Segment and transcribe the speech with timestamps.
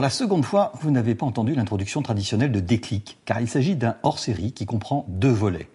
[0.00, 3.96] la seconde fois, vous n'avez pas entendu l'introduction traditionnelle de Déclic, car il s'agit d'un
[4.02, 5.68] hors-série qui comprend deux volets.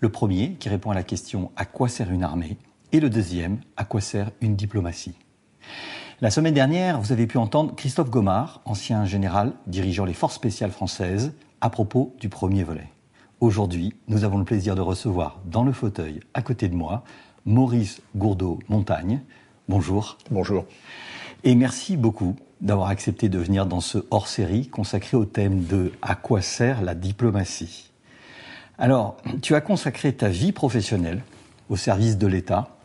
[0.00, 2.56] Le premier, qui répond à la question à quoi sert une armée,
[2.92, 5.14] et le deuxième, à quoi sert une diplomatie?
[6.20, 10.72] La semaine dernière, vous avez pu entendre Christophe Gomard, ancien général dirigeant les forces spéciales
[10.72, 12.88] françaises, à propos du premier volet.
[13.40, 17.04] Aujourd'hui, nous avons le plaisir de recevoir dans le fauteuil, à côté de moi,
[17.46, 19.20] Maurice Gourdeau-Montagne.
[19.68, 20.18] Bonjour.
[20.30, 20.66] Bonjour.
[21.44, 26.14] Et merci beaucoup d'avoir accepté de venir dans ce hors-série consacré au thème de À
[26.14, 27.90] quoi sert la diplomatie?
[28.78, 31.22] Alors, tu as consacré ta vie professionnelle
[31.68, 32.76] au service de l'État,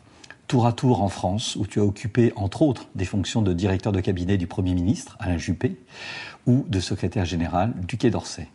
[0.46, 3.92] tour à tour en France, où tu as occupé entre autres des fonctions de directeur
[3.92, 5.76] de cabinet du Premier ministre, Alain Juppé,
[6.46, 8.48] ou de secrétaire général du Quai d'Orsay.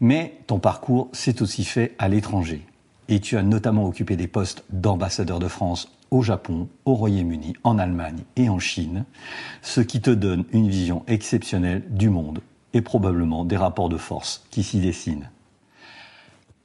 [0.00, 2.64] Mais ton parcours s'est aussi fait à l'étranger.
[3.08, 7.78] Et tu as notamment occupé des postes d'ambassadeur de France au Japon, au Royaume-Uni, en
[7.78, 9.04] Allemagne et en Chine,
[9.62, 12.40] ce qui te donne une vision exceptionnelle du monde
[12.74, 15.30] et probablement des rapports de force qui s'y dessinent.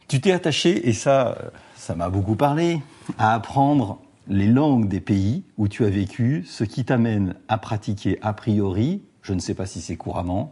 [0.08, 1.38] Tu t'es attaché, et ça,
[1.76, 2.82] ça m'a beaucoup parlé,
[3.18, 8.20] à apprendre les langues des pays où tu as vécu, ce qui t'amène à pratiquer
[8.22, 10.52] a priori, je ne sais pas si c'est couramment,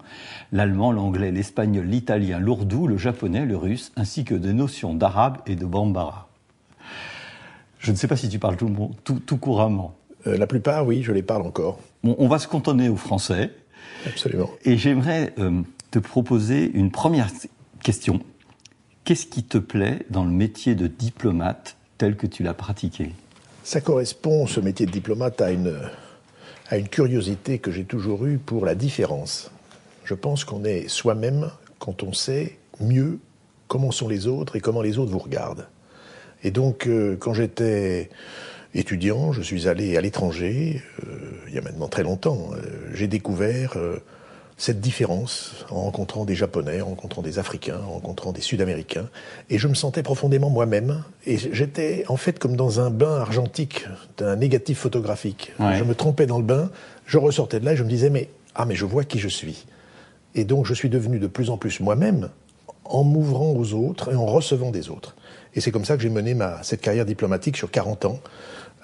[0.51, 5.55] l'allemand, l'anglais, l'espagnol, l'italien, l'ourdou, le japonais, le russe, ainsi que des notions d'arabe et
[5.55, 6.29] de bambara.
[7.83, 8.71] Je ne sais pas si tu parles tout,
[9.03, 9.93] tout, tout couramment.
[10.25, 11.79] Euh, la plupart, oui, je les parle encore.
[12.01, 13.51] Bon, on va se cantonner au français.
[14.05, 14.49] Absolument.
[14.63, 17.27] Et j'aimerais euh, te proposer une première
[17.83, 18.21] question.
[19.03, 23.11] Qu'est-ce qui te plaît dans le métier de diplomate tel que tu l'as pratiqué?
[23.65, 25.77] Ça correspond, ce métier de diplomate, à une,
[26.69, 29.51] à une curiosité que j'ai toujours eue pour la différence.
[30.05, 33.19] Je pense qu'on est soi-même quand on sait mieux
[33.67, 35.67] comment sont les autres et comment les autres vous regardent.
[36.43, 38.09] Et donc, euh, quand j'étais
[38.75, 42.49] étudiant, je suis allé à l'étranger, euh, il y a maintenant très longtemps.
[42.53, 43.77] Euh, j'ai découvert
[44.57, 49.09] cette différence en rencontrant des Japonais, en rencontrant des Africains, en rencontrant des Sud-Américains.
[49.49, 51.03] Et je me sentais profondément moi-même.
[51.25, 53.85] Et j'étais en fait comme dans un bain argentique
[54.17, 55.53] d'un négatif photographique.
[55.59, 56.69] Je me trompais dans le bain,
[57.05, 59.27] je ressortais de là et je me disais, mais, ah, mais je vois qui je
[59.27, 59.65] suis.
[60.35, 62.29] Et donc je suis devenu de plus en plus moi-même
[62.85, 65.15] en m'ouvrant aux autres et en recevant des autres.
[65.55, 68.19] Et c'est comme ça que j'ai mené ma, cette carrière diplomatique sur 40 ans,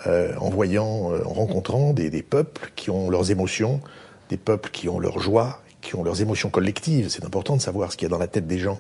[0.08, 3.82] euh, en voyant, euh, en rencontrant des, des, peuples qui ont leurs émotions,
[4.30, 7.10] des peuples qui ont leurs joies, qui ont leurs émotions collectives.
[7.10, 8.80] C'est important de savoir ce qu'il y a dans la tête des gens.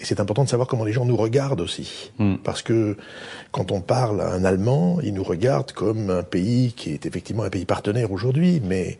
[0.00, 2.12] Et c'est important de savoir comment les gens nous regardent aussi.
[2.18, 2.36] Mm.
[2.44, 2.96] Parce que
[3.50, 7.42] quand on parle à un Allemand, il nous regarde comme un pays qui est effectivement
[7.42, 8.98] un pays partenaire aujourd'hui, mais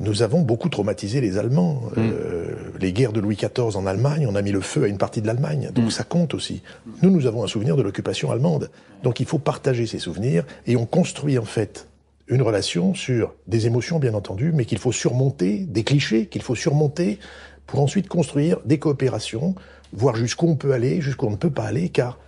[0.00, 1.82] nous avons beaucoup traumatisé les Allemands.
[1.96, 1.98] Mm.
[1.98, 4.98] Euh, les guerres de Louis XIV en Allemagne, on a mis le feu à une
[4.98, 5.70] partie de l'Allemagne.
[5.74, 5.90] Donc mm.
[5.90, 6.62] ça compte aussi.
[7.02, 8.70] Nous, nous avons un souvenir de l'occupation allemande.
[9.02, 11.88] Donc il faut partager ces souvenirs et on construit en fait
[12.28, 16.54] une relation sur des émotions, bien entendu, mais qu'il faut surmonter, des clichés qu'il faut
[16.54, 17.18] surmonter
[17.66, 19.54] pour ensuite construire des coopérations,
[19.92, 22.18] voir jusqu'où on peut aller, jusqu'où on ne peut pas aller, car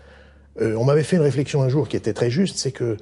[0.61, 2.97] euh, on m'avait fait une réflexion un jour qui était très juste, c'est que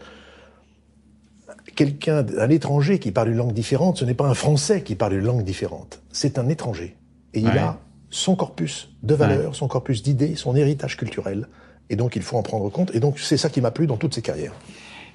[1.78, 5.12] quelqu'un, un étranger qui parle une langue différente, ce n'est pas un Français qui parle
[5.12, 6.96] une langue différente, c'est un étranger.
[7.34, 7.78] Et il a
[8.10, 11.46] son corpus de valeurs, son corpus d'idées, son héritage culturel.
[11.88, 12.92] Et donc il faut en prendre compte.
[12.96, 14.54] Et donc c'est ça qui m'a plu dans toutes ces carrières.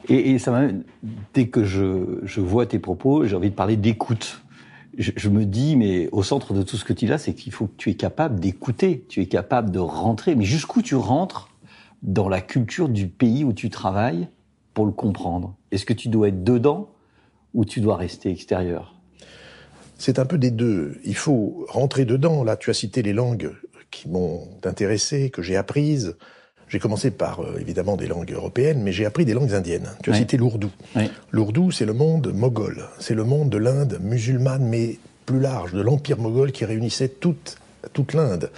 [0.08, 0.58] Et, et ça
[1.34, 4.42] dès que je, je vois tes propos, j'ai envie de parler d'écoute.
[4.98, 7.52] Je, je, me dis, mais au centre de tout ce que tu as, c'est qu'il
[7.52, 10.34] faut que tu es capable d'écouter, tu es capable de rentrer.
[10.36, 11.50] Mais jusqu'où tu rentres
[12.04, 14.30] dans la culture du pays où tu travailles
[14.74, 16.90] pour le comprendre Est-ce que tu dois être dedans
[17.54, 18.96] ou tu dois rester extérieur?
[19.98, 21.00] C'est un peu des deux.
[21.06, 22.44] Il faut rentrer dedans.
[22.44, 23.52] Là, tu as cité les langues
[23.92, 26.16] qui m'ont intéressé, que j'ai apprises.
[26.68, 29.90] J'ai commencé par euh, évidemment des langues européennes, mais j'ai appris des langues indiennes.
[30.02, 30.72] Tu as cité l'ourdou.
[31.32, 32.86] L'ourdou, c'est le monde moghol.
[33.00, 37.58] C'est le monde de l'Inde musulmane, mais plus large, de l'empire moghol qui réunissait toute,
[37.94, 38.50] toute l'Inde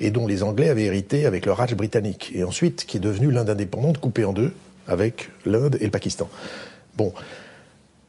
[0.00, 3.30] et dont les Anglais avaient hérité avec le Raj britannique, et ensuite qui est devenu
[3.30, 4.52] l'Inde indépendante coupée en deux,
[4.88, 6.28] avec l'Inde et le Pakistan.
[6.96, 7.12] Bon,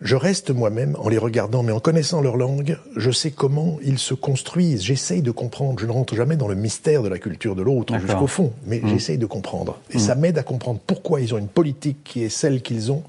[0.02, 3.98] je reste moi-même en les regardant, mais en connaissant leur langue, je sais comment ils
[3.98, 4.84] se construisent.
[4.84, 5.80] J'essaye de comprendre.
[5.80, 8.80] Je ne rentre jamais dans le mystère de la culture de l'autre jusqu'au fond, mais
[8.80, 8.88] mmh.
[8.90, 9.80] j'essaye de comprendre.
[9.92, 10.00] Et mmh.
[10.02, 13.04] ça m'aide à comprendre pourquoi ils ont une politique qui est celle qu'ils ont,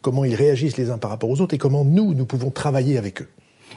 [0.00, 2.96] comment ils réagissent les uns par rapport aux autres et comment nous, nous pouvons travailler
[2.96, 3.28] avec eux.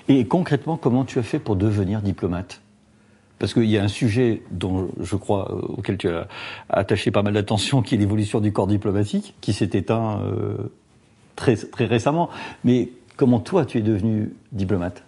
[0.07, 2.61] Et concrètement, comment tu as fait pour devenir diplomate?
[3.39, 6.27] Parce qu'il y a un sujet dont je crois euh, auquel tu as
[6.69, 10.71] attaché pas mal d'attention, qui est l'évolution du corps diplomatique, qui s'est éteint euh,
[11.35, 12.29] très très récemment.
[12.63, 15.03] Mais comment toi tu es devenu diplomate?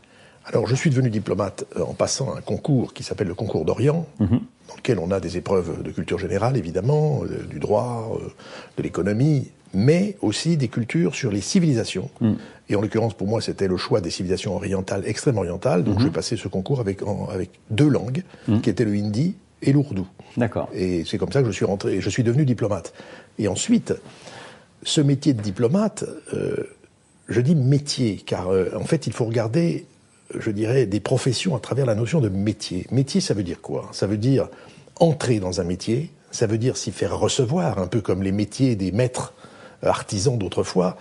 [0.45, 4.05] Alors je suis devenu diplomate euh, en passant un concours qui s'appelle le concours d'Orient,
[4.19, 4.41] mhm.
[4.67, 8.17] dans lequel on a des épreuves de culture générale évidemment, du droit,
[8.77, 12.09] de l'économie, mais aussi des cultures sur les civilisations.
[12.21, 12.33] Mm.
[12.69, 15.83] Et en l'occurrence, pour moi, c'était le choix des civilisations orientales, extrême orientales.
[15.83, 16.03] Donc, mm-hmm.
[16.03, 16.99] j'ai passé ce concours avec,
[17.29, 18.61] avec deux langues, mm.
[18.61, 20.07] qui étaient le hindi et l'ourdou.
[20.35, 20.69] D'accord.
[20.73, 22.93] Et c'est comme ça que je suis rentré, je suis devenu diplomate.
[23.39, 23.93] Et ensuite,
[24.83, 26.55] ce métier de diplomate, euh,
[27.27, 29.85] je dis métier, car euh, en fait, il faut regarder,
[30.37, 32.85] je dirais, des professions à travers la notion de métier.
[32.91, 33.89] Métier, ça veut dire quoi?
[33.93, 34.49] Ça veut dire
[34.99, 38.75] entrer dans un métier, ça veut dire s'y faire recevoir, un peu comme les métiers
[38.75, 39.33] des maîtres
[39.83, 40.97] artisans d'autrefois,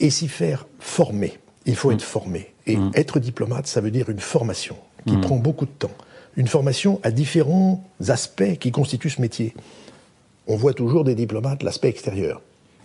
[0.00, 1.38] et s'y faire former.
[1.66, 1.94] Il faut mmh.
[1.94, 2.54] être formé.
[2.66, 2.92] Et mmh.
[2.94, 5.20] être diplomate, ça veut dire une formation qui mmh.
[5.20, 5.90] prend beaucoup de temps.
[6.36, 9.54] Une formation à différents aspects qui constituent ce métier.
[10.46, 12.40] On voit toujours des diplomates l'aspect extérieur.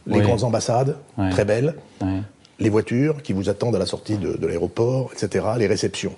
[0.05, 0.97] Les grandes ambassades,
[1.31, 1.75] très belles,
[2.59, 6.13] les voitures qui vous attendent à la sortie de, l'aéroport, etc., les réceptions.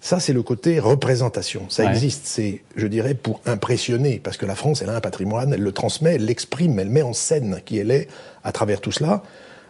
[0.00, 1.68] Ça, c'est le côté représentation.
[1.68, 5.52] Ça existe, c'est, je dirais, pour impressionner, parce que la France, elle a un patrimoine,
[5.52, 8.08] elle le transmet, elle l'exprime, elle met en scène qui elle est
[8.42, 9.22] à travers tout cela,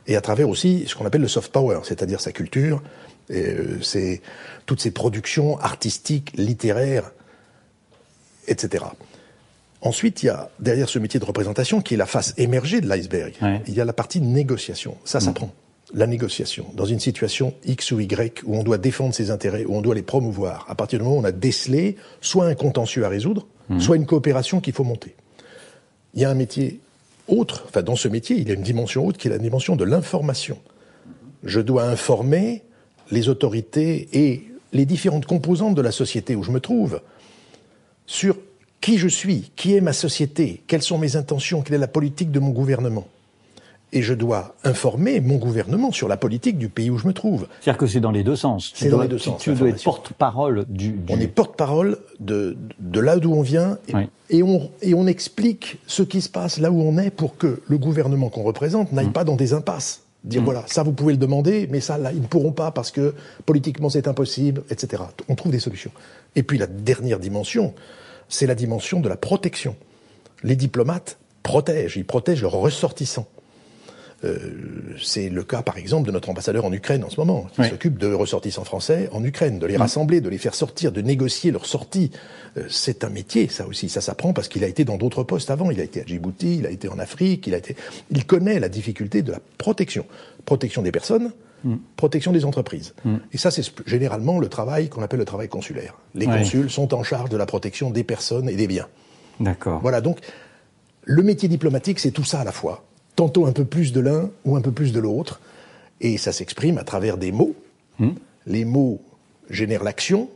[0.06, 2.80] et à travers aussi ce qu'on appelle le soft power, c'est-à-dire sa culture,
[3.28, 4.22] et, euh, c'est
[4.66, 7.10] toutes ses productions artistiques, littéraires,
[8.46, 8.84] etc.
[9.82, 12.88] Ensuite, il y a derrière ce métier de représentation, qui est la face émergée de
[12.88, 13.34] l'iceberg,
[13.66, 14.96] il y a la partie négociation.
[15.04, 15.34] Ça ça mm.
[15.94, 19.74] La négociation, dans une situation X ou Y où on doit défendre ses intérêts, où
[19.74, 23.04] on doit les promouvoir, à partir du moment où on a décelé soit un contentieux
[23.04, 23.80] à résoudre, mhm.
[23.80, 25.14] soit une coopération qu'il faut monter.
[26.14, 26.80] Il y a un métier
[27.28, 29.76] autre, enfin dans ce métier, il y a une dimension autre qui est la dimension
[29.76, 30.58] de l'information.
[31.44, 32.62] Je dois informer
[33.10, 37.00] les autorités et les différentes composantes de la société où je me trouve
[38.06, 38.36] sur
[38.80, 42.30] qui je suis, qui est ma société, quelles sont mes intentions, quelle est la politique
[42.30, 43.06] de mon gouvernement
[43.92, 47.46] et je dois informer mon gouvernement sur la politique du pays où je me trouve.
[47.60, 48.72] C'est-à-dire que c'est dans les deux sens.
[48.74, 49.40] C'est dans les deux sens.
[49.42, 53.78] Tu dois être porte-parole du, On est porte-parole de, de là d'où on vient
[54.30, 57.60] et, on, et on explique ce qui se passe là où on est pour que
[57.66, 59.12] le gouvernement qu'on représente n'aille mm.
[59.12, 60.02] pas dans des impasses.
[60.22, 60.44] Dire mm.
[60.44, 63.14] voilà, ça vous pouvez le demander, mais ça là, ils ne pourront pas parce que
[63.44, 65.02] politiquement c'est impossible, etc.
[65.28, 65.90] On trouve des solutions.
[66.36, 67.74] Et puis la dernière dimension,
[68.28, 69.74] c'est la dimension de la protection.
[70.44, 73.26] Les diplomates protègent, ils protègent leurs ressortissants.
[74.22, 74.38] Euh,
[75.00, 77.98] c'est le cas, par exemple, de notre ambassadeur en Ukraine en ce moment, qui s'occupe
[77.98, 79.80] de ressortissants français en Ukraine, de les mm.
[79.80, 82.10] rassembler, de les faire sortir, de négocier leur sortie.
[82.56, 83.88] Euh, c'est un métier, ça aussi.
[83.88, 85.70] Ça s'apprend parce qu'il a été dans d'autres postes avant.
[85.70, 87.76] Il a été à Djibouti, il a été en Afrique, il a été.
[88.10, 90.04] Il connaît la difficulté de la protection,
[90.44, 91.32] protection des personnes,
[91.64, 91.76] mm.
[91.96, 92.94] protection des entreprises.
[93.04, 93.16] Mm.
[93.32, 95.96] Et ça, c'est généralement le travail qu'on appelle le travail consulaire.
[96.14, 98.88] Les consuls sont en charge de la protection des personnes et des biens.
[99.38, 99.80] D'accord.
[99.80, 100.02] Voilà.
[100.02, 100.18] Donc,
[101.04, 102.84] le métier diplomatique, c'est tout ça à la fois
[103.16, 105.40] tantôt un peu plus de l'un ou un peu plus de l'autre,
[106.00, 107.54] et ça s'exprime à travers des mots.
[107.98, 108.12] Hmm.
[108.46, 109.00] Les mots
[109.50, 110.28] génèrent l'action,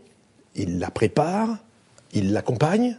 [0.54, 1.58] ils la préparent,
[2.12, 2.96] ils l'accompagnent,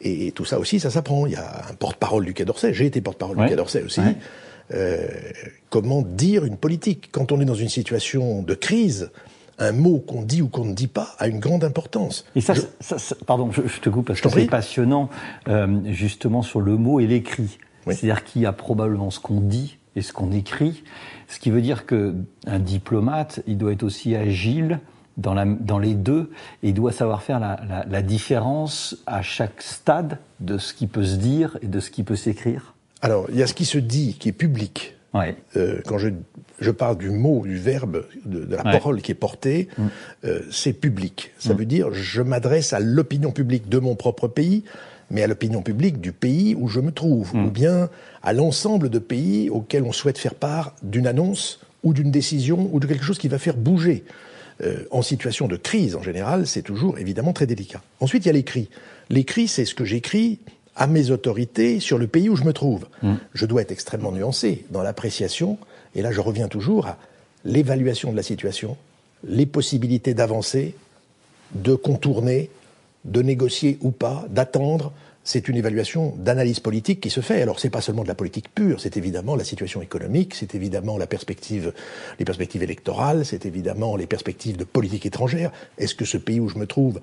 [0.00, 1.26] et tout ça aussi, ça s'apprend.
[1.26, 4.00] Il y a un porte-parole du Quai d'Orsay, j'ai été porte-parole du Quai d'Orsay aussi.
[4.72, 5.08] Euh,
[5.68, 9.10] comment dire une politique Quand on est dans une situation de crise,
[9.58, 12.24] un mot qu'on dit ou qu'on ne dit pas a une grande importance.
[12.34, 12.54] Et ça,
[13.26, 15.10] pardon, je, te coupe parce que c'est passionnant,
[15.48, 17.58] euh, justement sur le mot et l'écrit.
[17.86, 20.82] C'est-à-dire qu'il y a probablement ce qu'on dit et ce qu'on écrit,
[21.28, 22.14] ce qui veut dire que
[22.46, 24.80] un diplomate, il doit être aussi agile
[25.16, 26.30] dans, la, dans les deux
[26.62, 30.86] et il doit savoir faire la, la, la, différence à chaque stade de ce qui
[30.86, 32.74] peut se dire et de ce qui peut s'écrire.
[33.02, 34.96] Alors, il y a ce qui se dit, qui est public.
[35.12, 35.36] Ouais.
[35.56, 36.08] Euh, quand je,
[36.58, 39.86] je parle du mot, du verbe, de, de la parole qui est portée, mm.
[40.24, 41.32] euh, c'est public.
[41.38, 41.56] Ça mm.
[41.56, 44.64] veut dire je m'adresse à l'opinion publique de mon propre pays,
[45.10, 47.46] mais à l'opinion publique du pays où je me trouve, mm.
[47.46, 47.88] ou bien
[48.22, 52.80] à l'ensemble de pays auxquels on souhaite faire part d'une annonce ou d'une décision ou
[52.80, 54.04] de quelque chose qui va faire bouger.
[54.62, 57.82] Euh, en situation de crise, en général, c'est toujours évidemment très délicat.
[58.00, 58.68] Ensuite, il y a l'écrit.
[59.10, 60.38] L'écrit, c'est ce que j'écris
[60.76, 62.86] à mes autorités sur le pays où je me trouve.
[63.02, 63.14] Mm.
[63.32, 65.58] Je dois être extrêmement nuancé dans l'appréciation,
[65.94, 66.98] et là je reviens toujours à
[67.44, 68.76] l'évaluation de la situation,
[69.26, 70.74] les possibilités d'avancer,
[71.54, 72.50] de contourner,
[73.04, 74.92] de négocier ou pas, d'attendre,
[75.24, 77.40] c'est une évaluation d'analyse politique qui se fait.
[77.40, 80.98] Alors c'est pas seulement de la politique pure, c'est évidemment la situation économique, c'est évidemment
[80.98, 81.72] la perspective,
[82.18, 85.50] les perspectives électorales, c'est évidemment les perspectives de politique étrangère.
[85.78, 87.00] Est-ce que ce pays où je me trouve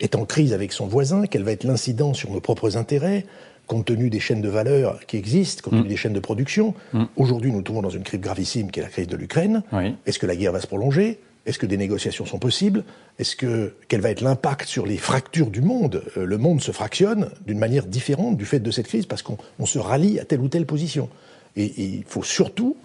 [0.00, 1.26] est en crise avec son voisin?
[1.26, 3.26] Quel va être l'incident sur nos propres intérêts
[3.66, 5.88] compte tenu des chaînes de valeur qui existent, compte tenu mm.
[5.88, 6.74] des chaînes de production?
[6.92, 7.04] Mm.
[7.16, 9.62] Aujourd'hui, nous trouvons dans une crise gravissime qui est la crise de l'Ukraine.
[10.06, 11.18] Est-ce que la guerre va se prolonger?
[11.46, 12.84] Est-ce que des négociations sont possibles?
[13.18, 16.02] Est-ce que quel va être l'impact sur les fractures du monde?
[16.16, 19.66] Euh, Le monde se fractionne d'une manière différente du fait de cette crise parce qu'on
[19.66, 21.08] se rallie à telle ou telle position.
[21.56, 22.76] Et, il faut surtout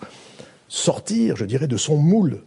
[0.67, 2.41] sortir, je dirais, de son moule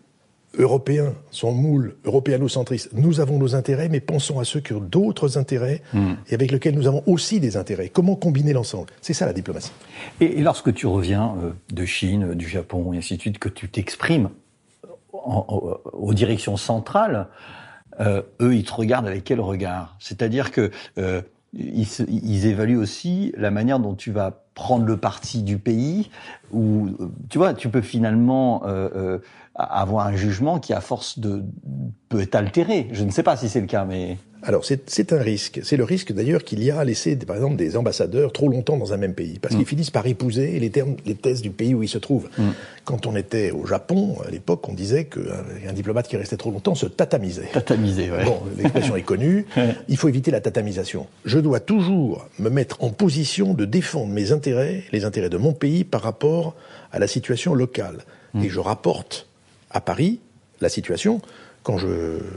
[0.59, 5.39] européens, son moule européano-centriste, nous avons nos intérêts, mais pensons à ceux qui ont d'autres
[5.39, 6.13] intérêts hmm.
[6.29, 7.89] et avec lesquels nous avons aussi des intérêts.
[7.89, 8.89] Comment combiner l'ensemble?
[9.01, 9.73] C'est ça la diplomatie.
[10.21, 13.71] Et, lorsque tu reviens euh, de Chine, du Japon et ainsi de suite, que tu
[13.71, 14.29] t'exprimes
[15.25, 17.29] aux directions centrales,
[18.01, 19.97] euh, eux, ils te regardent avec quel regard?
[19.99, 25.59] C'est-à-dire que euh, ils, évaluent aussi la manière dont tu vas prendre le parti du
[25.59, 26.11] pays,
[26.53, 26.91] ou
[27.29, 29.19] tu vois, tu peux finalement euh, euh
[29.55, 31.45] avoir un jugement qui, à force de
[32.09, 32.89] peut être altéré.
[32.93, 35.61] Je ne sais pas si c'est le cas, mais alors c'est un risque.
[35.63, 38.77] C'est le risque d'ailleurs qu'il y a à laisser, par exemple, des ambassadeurs trop longtemps
[38.77, 39.67] dans un même pays, parce qu'ils mm.
[39.67, 42.29] finissent par épouser les, termes, les thèses du pays où ils se trouvent.
[42.37, 42.51] Mm.
[42.85, 46.75] Quand on était au Japon, à l'époque, on disait qu'un diplomate qui restait trop longtemps
[46.75, 47.51] se tatamisait.
[47.53, 48.25] Tatamisait, ouais.
[48.25, 49.47] Bon, l'expression est connue.
[49.89, 51.07] Il faut éviter la tatamisation.
[51.25, 55.53] Je dois toujours me mettre en position de défendre mes intérêts, les intérêts de mon
[55.53, 56.57] pays, par rapport
[56.91, 57.99] à la situation locale.
[58.35, 58.45] Mm.
[58.45, 59.29] Et je rapporte
[59.71, 60.19] à Paris
[60.61, 61.21] la situation
[61.63, 61.77] quand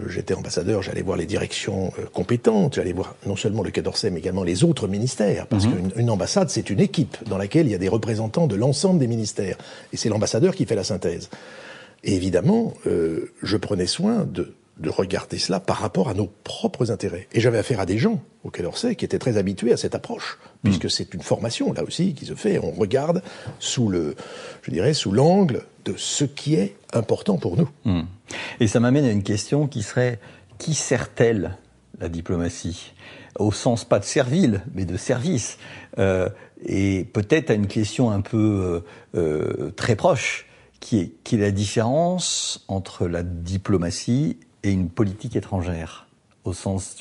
[0.08, 4.12] j'étais ambassadeur, j'allais voir les directions euh, compétentes, j'allais voir non seulement le Quai d'Orsay,
[4.12, 5.92] mais également les autres ministères, parce mhm.
[5.92, 9.08] qu'une ambassade, c'est une équipe dans laquelle il y a des représentants de l'ensemble des
[9.08, 9.58] ministères,
[9.94, 11.30] et c'est l'ambassadeur qui fait la synthèse.
[12.04, 16.92] Et évidemment, euh, je prenais soin de de regarder cela par rapport à nos propres
[16.92, 17.28] intérêts.
[17.32, 19.96] Et j'avais affaire à des gens au Quai d'Orsay qui étaient très habitués à cette
[19.96, 20.70] approche, hmm.
[20.70, 22.60] puisque c'est une formation là aussi qui se fait.
[22.60, 23.22] On regarde
[23.60, 24.16] sous le,
[24.64, 27.70] je dirais, sous l'angle de ce qui est important pour nous.
[27.86, 28.04] Hmm.
[28.60, 30.20] Et ça m'amène à une question qui serait
[30.58, 31.58] qui sert-elle
[32.00, 32.94] la diplomatie?
[33.38, 35.58] Au sens pas de servile, mais de service,
[36.00, 36.30] euh,
[36.66, 38.84] et peut-être à une question un peu
[39.18, 40.46] euh, euh très proche,
[40.80, 46.08] qui est, qui est la différence entre la diplomatie et une politique étrangère,
[46.44, 46.98] au sens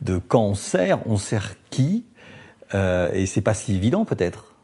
[0.00, 2.04] de quand on sert, on sert qui,
[2.74, 4.54] euh, et c'est pas si évident peut-être.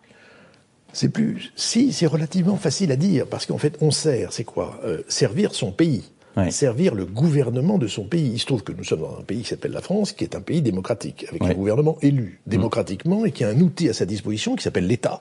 [0.93, 4.81] C'est plus, si, c'est relativement facile à dire, parce qu'en fait, on sert, c'est quoi
[4.85, 6.05] euh, Servir son pays.
[6.51, 8.31] Servir le gouvernement de son pays.
[8.33, 10.37] Il se trouve que nous sommes dans un pays qui s'appelle la France, qui est
[10.37, 14.07] un pays démocratique, avec un gouvernement élu démocratiquement et qui a un outil à sa
[14.07, 15.21] disposition qui s'appelle l'État.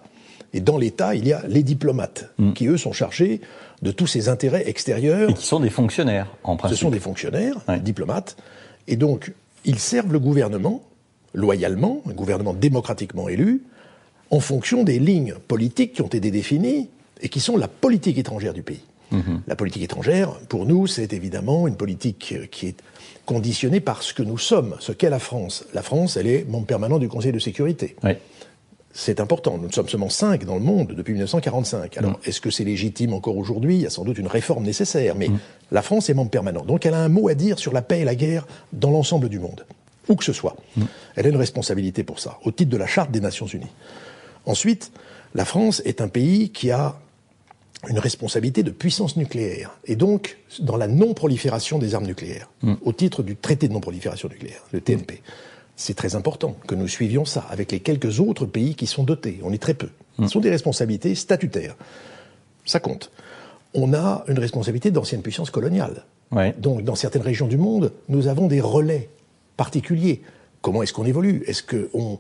[0.53, 2.53] Et dans l'État, il y a les diplomates, mmh.
[2.53, 3.41] qui eux sont chargés
[3.81, 5.29] de tous ces intérêts extérieurs.
[5.29, 6.77] Et qui sont des fonctionnaires, en principe.
[6.77, 8.37] Ce sont des fonctionnaires, diplomates,
[8.87, 9.33] et donc
[9.65, 10.83] ils servent le gouvernement
[11.33, 13.63] loyalement, un gouvernement démocratiquement élu,
[14.31, 16.89] en fonction des lignes politiques qui ont été définies
[17.21, 18.81] et qui sont la politique étrangère du pays.
[19.11, 19.41] Mhm.
[19.47, 22.75] La politique étrangère, pour nous, c'est évidemment une politique qui est
[23.25, 25.65] conditionnée par ce que nous sommes, ce qu'est la France.
[25.73, 27.95] La France, elle est membre permanent du Conseil de sécurité.
[28.03, 28.13] Oui
[28.99, 29.59] c'est important.
[29.59, 31.97] Nous sommes seulement cinq dans le monde depuis 1945.
[31.99, 32.17] Alors, mm.
[32.25, 33.75] est-ce que c'est légitime encore aujourd'hui?
[33.75, 35.39] Il y a sans doute une réforme nécessaire, mais mm.
[35.71, 36.65] la France est membre permanent.
[36.65, 39.29] Donc, elle a un mot à dire sur la paix et la guerre dans l'ensemble
[39.29, 39.67] du monde,
[40.09, 40.55] où que ce soit.
[40.75, 40.83] Mm.
[41.15, 43.69] Elle a une responsabilité pour ça, au titre de la Charte des Nations Unies.
[44.47, 44.91] Ensuite,
[45.35, 46.95] la France est un pays qui a
[47.87, 52.49] une responsabilité de puissance nucléaire, et donc dans la non-prolifération des armes nucléaires,
[52.83, 55.21] au titre du traité de non-prolifération nucléaire, le TNP
[55.77, 59.39] c'est très important que nous suivions ça avec les quelques autres pays qui sont dotés.
[59.43, 59.89] On est très peu.
[60.17, 60.27] Ce mm.
[60.27, 61.75] sont des responsabilités statutaires.
[62.65, 63.12] Ça compte.
[63.74, 66.03] On a une responsabilité d'ancienne puissance coloniale.
[66.57, 69.07] Donc, dans certaines régions du monde, nous avons des relais
[69.55, 70.22] particuliers.
[70.62, 71.43] Comment est-ce qu'on évolue?
[71.48, 72.19] Est-ce qu'on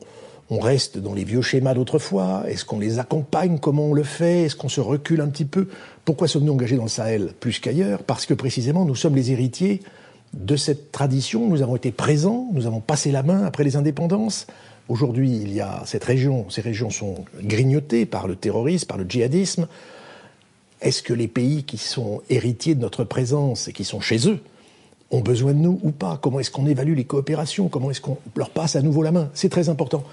[0.49, 2.43] on reste dans les vieux schémas d'autrefois?
[2.47, 3.59] Est-ce qu'on les accompagne?
[3.59, 4.43] Comment on le fait?
[4.43, 5.67] Est-ce qu'on se recule un petit peu?
[6.05, 8.03] Pourquoi sommes-nous engagés dans le Sahel plus qu'ailleurs?
[8.03, 9.81] Parce que précisément, nous sommes les héritiers
[10.37, 11.47] de cette tradition.
[11.47, 14.47] Nous avons été présents, nous avons passé la main après les indépendances.
[14.87, 19.05] Aujourd'hui, il y a cette région, ces régions sont grignotées par le terrorisme, par le
[19.07, 19.67] djihadisme.
[20.81, 24.39] Est-ce que les pays qui sont héritiers de notre présence et qui sont chez eux
[25.11, 26.19] ont besoin de nous ou pas?
[26.21, 27.67] Comment est-ce qu'on évalue les coopérations?
[27.67, 29.29] Comment est-ce qu'on leur passe à nouveau la main?
[29.33, 30.03] C'est très important.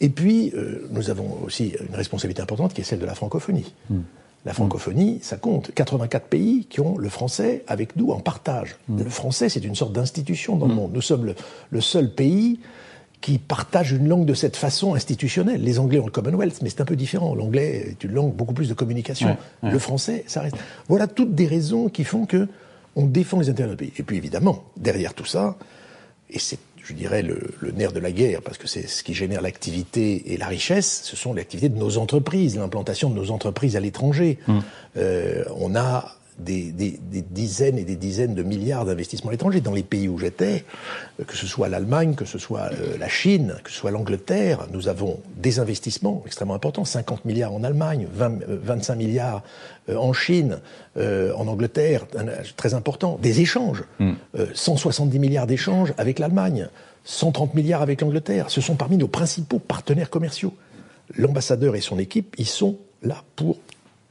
[0.00, 3.72] Et puis, euh, nous avons aussi une responsabilité importante qui est celle de la francophonie.
[3.90, 4.00] Hmm.
[4.46, 5.72] La francophonie, ça compte.
[5.74, 8.76] 84 pays qui ont le français avec nous en partage.
[8.88, 9.02] Mm.
[9.02, 10.76] Le français, c'est une sorte d'institution dans le mm.
[10.76, 10.92] monde.
[10.94, 11.34] Nous sommes
[11.70, 12.60] le, seul pays
[13.20, 15.64] qui partage une langue de cette façon institutionnelle.
[15.64, 17.34] Les Anglais ont le Commonwealth, mais c'est un peu différent.
[17.34, 19.36] L'anglais est une langue beaucoup plus de communication.
[19.64, 20.56] Le français, ça reste.
[20.88, 22.46] Voilà toutes des raisons qui font que
[22.94, 23.92] on défend les intérêts de notre pays.
[23.98, 25.56] Et puis évidemment, derrière tout ça,
[26.30, 27.36] et c'est je dirais, le,
[27.72, 31.16] nerf de la guerre, parce que c'est ce qui génère l'activité et la richesse, ce
[31.16, 34.38] sont l'activité de nos entreprises, l'implantation de nos entreprises à l'étranger.
[34.46, 34.62] Hum.
[34.96, 36.72] Euh, on a des,
[37.30, 39.60] dizaines et des dizaines de milliards d'investissements à l'étranger.
[39.60, 40.64] Dans les pays où j'étais,
[41.26, 44.88] que ce soit l'Allemagne, que ce soit euh, la Chine, que ce soit l'Angleterre, nous
[44.88, 46.84] avons des investissements extrêmement importants.
[46.84, 49.42] 50 milliards en Allemagne, 25 euh, milliards
[49.88, 50.58] euh, en Chine,
[50.96, 52.06] en Angleterre,
[52.56, 53.18] très important.
[53.20, 53.84] Des échanges.
[54.54, 55.20] 170 hmm.
[55.20, 56.68] milliards d'échanges avec l'Allemagne,
[57.04, 58.48] 130 milliards avec l'Angleterre.
[58.48, 60.54] Ce sont parmi nos principaux partenaires commerciaux.
[61.14, 63.58] L'ambassadeur et son équipe, ils sont là pour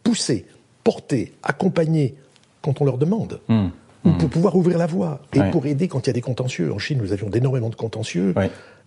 [0.03, 0.45] pousser
[0.85, 2.15] porter, accompagner
[2.61, 3.41] quand on leur demande.
[3.49, 3.67] Hmm.
[4.05, 5.19] Ou pour pouvoir ouvrir la voie.
[5.33, 6.71] Et pour aider quand il y a des contentieux.
[6.71, 8.35] En Chine, nous avions énormément de contentieux.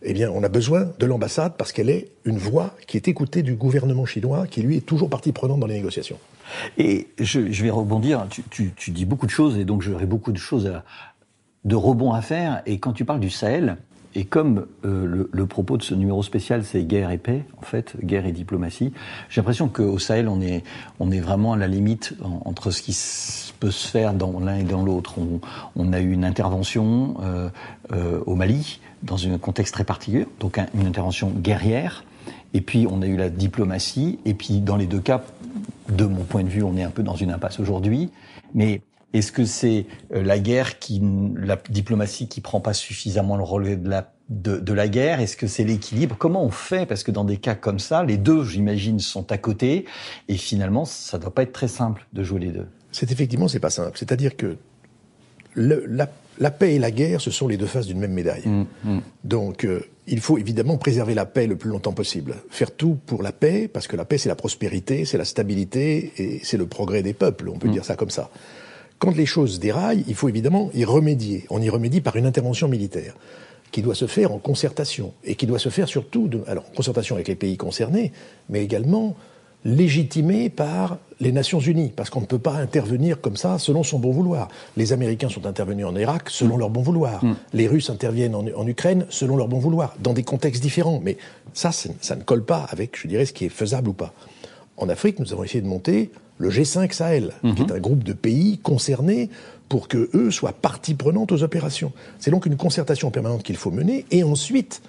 [0.02, 3.42] Eh bien, on a besoin de l'ambassade parce qu'elle est une voix qui est écoutée
[3.42, 6.18] du gouvernement chinois, qui lui est toujours partie prenante dans les négociations.
[6.78, 8.28] Et je, vais rebondir.
[8.50, 10.72] Tu, dis beaucoup de choses et donc j'aurai beaucoup de choses
[11.64, 12.62] de rebond à faire.
[12.66, 13.76] Et quand tu parles du Sahel,
[14.14, 17.94] et comme euh, le, propos de ce numéro spécial, c'est guerre et paix, en fait,
[18.02, 18.92] guerre et diplomatie,
[19.28, 20.64] j'ai l'impression qu'au Sahel, on est,
[20.98, 22.96] on est vraiment à la limite entre ce qui
[23.60, 25.14] peut se faire dans l'un et dans l'autre.
[25.76, 27.48] On, a eu une intervention euh,
[27.92, 32.04] euh, au Mali, dans un contexte très particulier, donc une intervention guerrière,
[32.54, 35.22] et puis on a eu la diplomatie, et puis dans les deux cas,
[35.88, 38.10] de mon point de vue, on est un peu dans une impasse aujourd'hui,
[38.54, 38.82] mais
[39.14, 41.00] est-ce que c'est euh, la guerre qui,
[41.36, 45.20] la diplomatie qui prend pas suffisamment le relevé de la de, la guerre?
[45.20, 46.16] Est-ce que c'est l'équilibre?
[46.18, 46.84] Comment on fait?
[46.84, 49.86] Parce que dans des cas comme ça, les deux, j'imagine, sont à côté,
[50.28, 52.66] et finalement, ça doit pas être très simple de jouer les deux.
[52.92, 53.96] C'est effectivement, c'est pas simple.
[53.96, 54.56] C'est-à-dire que
[55.56, 58.46] la, paix et la guerre, ce sont les deux faces d'une même médaille.
[58.46, 58.98] Mmh, mmh.
[59.24, 62.36] Donc, euh, il faut évidemment préserver la paix le plus longtemps possible.
[62.50, 66.12] Faire tout pour la paix, parce que la paix, c'est la prospérité, c'est la stabilité
[66.18, 67.48] et c'est le progrès des peuples.
[67.48, 67.72] On peut mmh.
[67.72, 68.30] dire ça comme ça.
[68.98, 71.46] Quand les choses déraillent, il faut évidemment y remédier.
[71.50, 73.14] On y remédie par une intervention militaire
[73.70, 76.76] qui doit se faire en concertation et qui doit se faire surtout, de, alors en
[76.76, 78.12] concertation avec les pays concernés,
[78.48, 79.14] mais également
[79.64, 83.98] légitimée par les Nations Unies, parce qu'on ne peut pas intervenir comme ça selon son
[83.98, 84.48] bon vouloir.
[84.76, 87.24] Les Américains sont intervenus en Irak selon leur bon vouloir.
[87.24, 87.34] Mm.
[87.52, 91.00] Les Russes interviennent en, Ukraine selon leur bon vouloir, dans des contextes différents.
[91.02, 91.16] Mais
[91.54, 94.12] ça, ça ne colle pas avec, je dirais, ce qui est faisable ou pas.
[94.76, 97.76] En Afrique, nous avons essayé de monter le G5 Sahel, qui est mhm.
[97.76, 99.28] un groupe de pays concernés
[99.68, 101.92] pour que eux soient partie prenante aux opérations.
[102.18, 104.80] C'est donc une concertation permanente qu'il faut mener, et ensuite,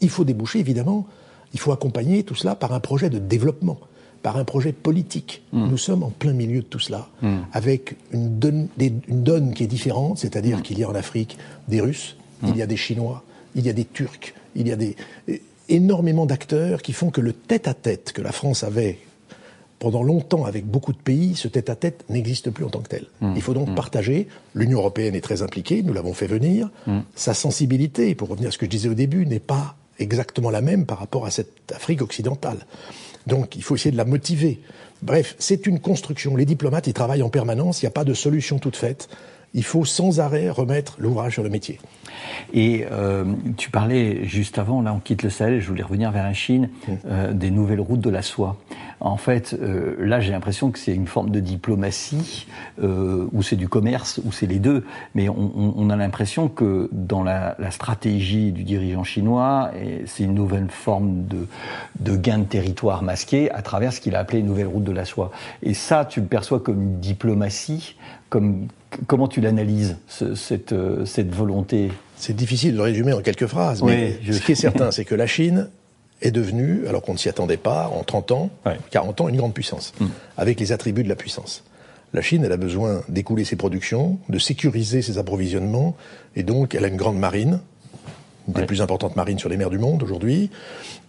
[0.00, 1.06] il faut déboucher, évidemment,
[1.54, 3.78] il faut accompagner tout cela par un projet de développement,
[4.22, 5.42] par un projet politique.
[5.52, 5.70] Mhm.
[5.70, 7.46] Nous sommes en plein milieu de tout cela, mhm.
[7.52, 11.38] avec une donne, une donne, qui est différente, c'est-à-dire qu'il y a en Afrique
[11.68, 13.24] des Russes, il y a des Chinois,
[13.56, 14.94] il y a des Turcs, il y a des
[15.68, 18.98] énormément d'acteurs qui font que le tête-à-tête -tête que la France avait
[19.78, 23.06] pendant longtemps avec beaucoup de pays, ce tête-à-tête n'existe plus en tant que tel.
[23.20, 23.32] Mmh.
[23.36, 23.74] Il faut donc mmh.
[23.74, 24.28] partager.
[24.54, 26.70] L'Union européenne est très impliquée, nous l'avons fait venir.
[26.86, 26.98] Mmh.
[27.14, 30.60] Sa sensibilité, pour revenir à ce que je disais au début, n'est pas exactement la
[30.60, 32.66] même par rapport à cette Afrique occidentale.
[33.26, 34.60] Donc il faut essayer de la motiver.
[35.02, 36.36] Bref, c'est une construction.
[36.36, 39.08] Les diplomates, ils travaillent en permanence, il n'y a pas de solution toute faite.
[39.54, 41.78] Il faut sans arrêt remettre l'ouvrage sur le métier.
[42.52, 43.24] Et euh,
[43.56, 46.70] tu parlais juste avant, là on quitte le Sahel, je voulais revenir vers la Chine,
[47.06, 48.56] euh, des nouvelles routes de la soie.
[49.00, 52.48] En fait, euh, là, j'ai l'impression que c'est une forme de diplomatie,
[52.80, 54.84] ou c'est du commerce, ou c'est les deux.
[55.14, 59.70] Mais on, on a l'impression que dans la, la, stratégie du dirigeant chinois,
[60.06, 61.46] c'est une nouvelle forme de,
[62.00, 64.92] de, gain de territoire masqué à travers ce qu'il a appelé une nouvelle route de
[64.92, 65.30] la soie.
[65.62, 67.94] Et ça, tu le perçois comme une diplomatie,
[68.30, 68.66] comme
[69.06, 71.90] comment tu l'analyses, ce, cette, euh, cette volonté?
[72.16, 75.26] C'est difficile de résumer en quelques phrases, mais ce qui est certain, c'est que la
[75.26, 75.68] Chine
[76.20, 78.50] est devenue, alors qu'on ne s'y attendait pas, en 30 ans,
[78.90, 80.06] 40 ans, une grande puissance, mm.
[80.36, 81.64] avec les attributs de la puissance.
[82.12, 85.94] La Chine, elle a besoin d'écouler ses productions, de sécuriser ses approvisionnements,
[86.36, 87.60] et donc elle a une grande marine,
[88.48, 90.50] une des plus importantes marines sur les mers du monde aujourd'hui.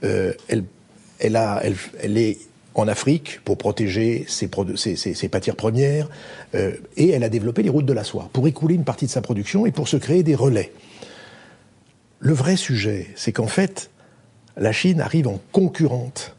[0.03, 0.65] Euh, elle,
[1.19, 2.37] elle, a, elle, elle, est
[2.75, 6.09] en Afrique pour protéger ses, ses, ses, matières premières,
[6.55, 9.11] euh, et elle a développé les routes de la soie pour écouler une partie de
[9.11, 10.71] sa production et pour se créer des relais.
[12.19, 13.89] Le vrai sujet, c'est qu'en fait,
[14.57, 16.35] la Chine arrive en concurrente,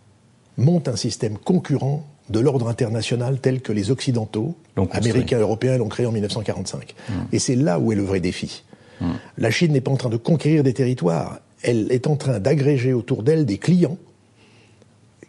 [0.56, 4.54] monte un système concurrent de l'ordre international tel que les Occidentaux,
[4.92, 6.94] Américains Européens, l'ont créé en 1945.
[6.94, 7.12] Mmh.
[7.32, 8.62] Et c'est là où est le vrai défi.
[9.00, 9.06] Mmh.
[9.38, 12.92] La Chine n'est pas en train de conquérir des territoires, elle est en train d'agréger
[12.92, 13.98] autour d'elle des clients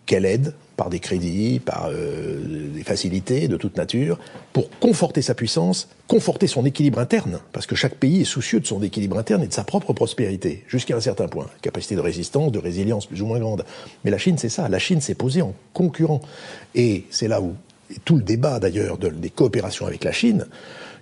[0.06, 2.40] qu'elle aide par des crédits, par euh,
[2.74, 4.18] des facilités de toute nature,
[4.52, 8.66] pour conforter sa puissance, conforter son équilibre interne, parce que chaque pays est soucieux de
[8.66, 11.46] son équilibre interne et de sa propre prospérité, jusqu'à un certain point.
[11.62, 13.64] Capacité de résistance, de résilience plus ou moins grande.
[14.04, 14.70] Mais la Chine, c'est ça.
[14.70, 16.22] La Chine s'est posée en concurrent.
[16.74, 17.54] Et c'est là où
[18.04, 20.48] tout le débat d'ailleurs des coopérations avec la Chine,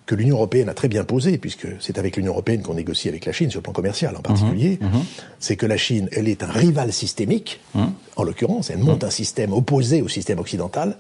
[0.10, 3.28] que l'Union européenne a très bien posé, puisque c'est avec l'Union européenne qu'on négocie avec
[3.28, 5.04] la Chine sur le plan commercial en particulier, mhm, mhm.
[5.38, 7.91] c'est que la Chine, elle est un rival systémique, mhm.
[8.15, 10.98] en l'occurrence, elle monte un système opposé au système occidental,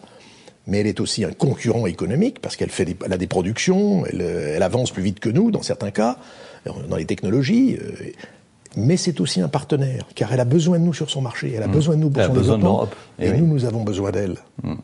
[0.67, 4.21] mais elle est aussi un concurrent économique, parce qu'elle fait des, a des productions, elle,
[4.21, 6.19] elle, avance plus vite que nous, dans certains cas,
[6.65, 8.11] dans les technologies, euh,
[8.75, 11.63] mais c'est aussi un partenaire, car elle a besoin de nous sur son marché, elle
[11.63, 14.37] a besoin de nous pour son développement, et, nous, nous avons besoin d'elle,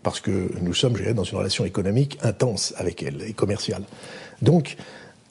[0.03, 3.83] parce que nous sommes dans une relation économique intense avec elle, et commerciale.
[4.41, 4.75] Donc,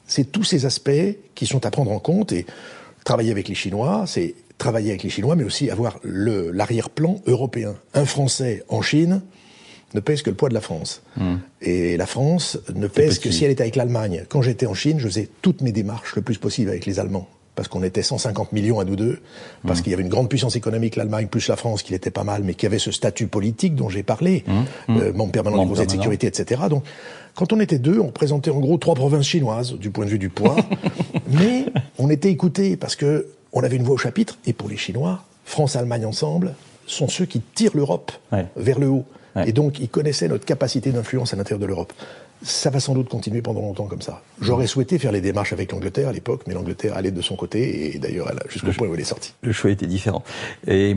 [0.07, 0.89] c'est tous ces aspects
[1.33, 2.45] qui sont à prendre en compte et
[3.03, 7.75] travailler avec les Chinois, c'est travailler avec les Chinois, mais aussi avoir l'arrière-plan européen.
[7.93, 9.21] Un Français en Chine,
[9.93, 11.01] ne pèse que le poids de la France.
[11.15, 11.37] Hmm.
[11.61, 14.25] Et la France ne pèse que si elle est avec l'Allemagne.
[14.27, 17.29] Quand j'étais en Chine, je faisais toutes mes démarches le plus possible avec les Allemands
[17.55, 19.19] parce qu'on était 150 millions à nous deux,
[19.65, 19.83] parce mmh.
[19.83, 22.43] qu'il y avait une grande puissance économique, l'Allemagne plus la France, qui était pas mal,
[22.43, 24.53] mais qui avait ce statut politique dont j'ai parlé, mmh.
[24.93, 24.97] Mmh.
[24.97, 26.63] Euh, membre permanent du Conseil de sécurité, etc.
[26.69, 26.83] Donc,
[27.33, 30.19] quand on était deux, on représentait en gros trois provinces chinoises du point de vue
[30.19, 30.55] du poids,
[31.29, 31.65] mais
[31.97, 34.37] on était écoutés parce que on avait une voix au chapitre.
[34.45, 38.11] Et pour les Chinois, France-Allemagne ensemble sont ceux qui tirent l'Europe
[38.55, 39.05] vers le haut.
[39.45, 41.91] Et donc, ils connaissaient notre capacité d'influence à l'intérieur de l'Europe.
[42.41, 44.21] Ça va sans doute continuer pendant longtemps comme ça.
[44.39, 47.95] J'aurais souhaité faire les démarches avec l'Angleterre à l'époque, mais l'Angleterre allait de son côté,
[47.95, 49.33] et d'ailleurs jusqu'au point où elle est sortie.
[49.41, 50.23] Le choix était différent.
[50.67, 50.95] Et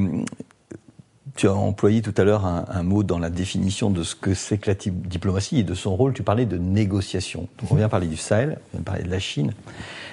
[1.38, 4.58] tu as employé tout à l'heure un, mot dans la définition de ce que c'est
[4.58, 6.12] que la diplomatie et de son rôle.
[6.12, 7.46] Tu parlais de négociation.
[7.60, 9.52] Donc on vient parler du Sahel, on vient parler de la Chine.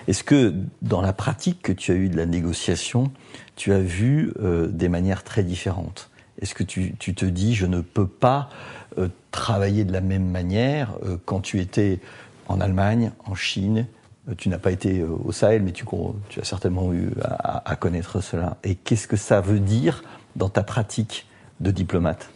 [0.07, 3.11] Est-ce que dans la pratique que tu as eue de la négociation,
[3.55, 6.11] tu as vu euh, des manières très différentes?
[6.41, 8.49] Est-ce que tu, tu, te dis je ne peux pas
[8.97, 11.99] euh, travailler de la même manière euh, quand tu étais
[12.47, 13.87] en Allemagne, en Chine
[14.29, 15.85] euh, tu n'as pas été au Sahel, mais tu,
[16.29, 18.57] tu as certainement eu à, à connaître cela.
[18.63, 20.03] Et qu'est-ce que ça veut dire
[20.35, 21.27] dans ta pratique
[21.59, 22.29] de diplomate?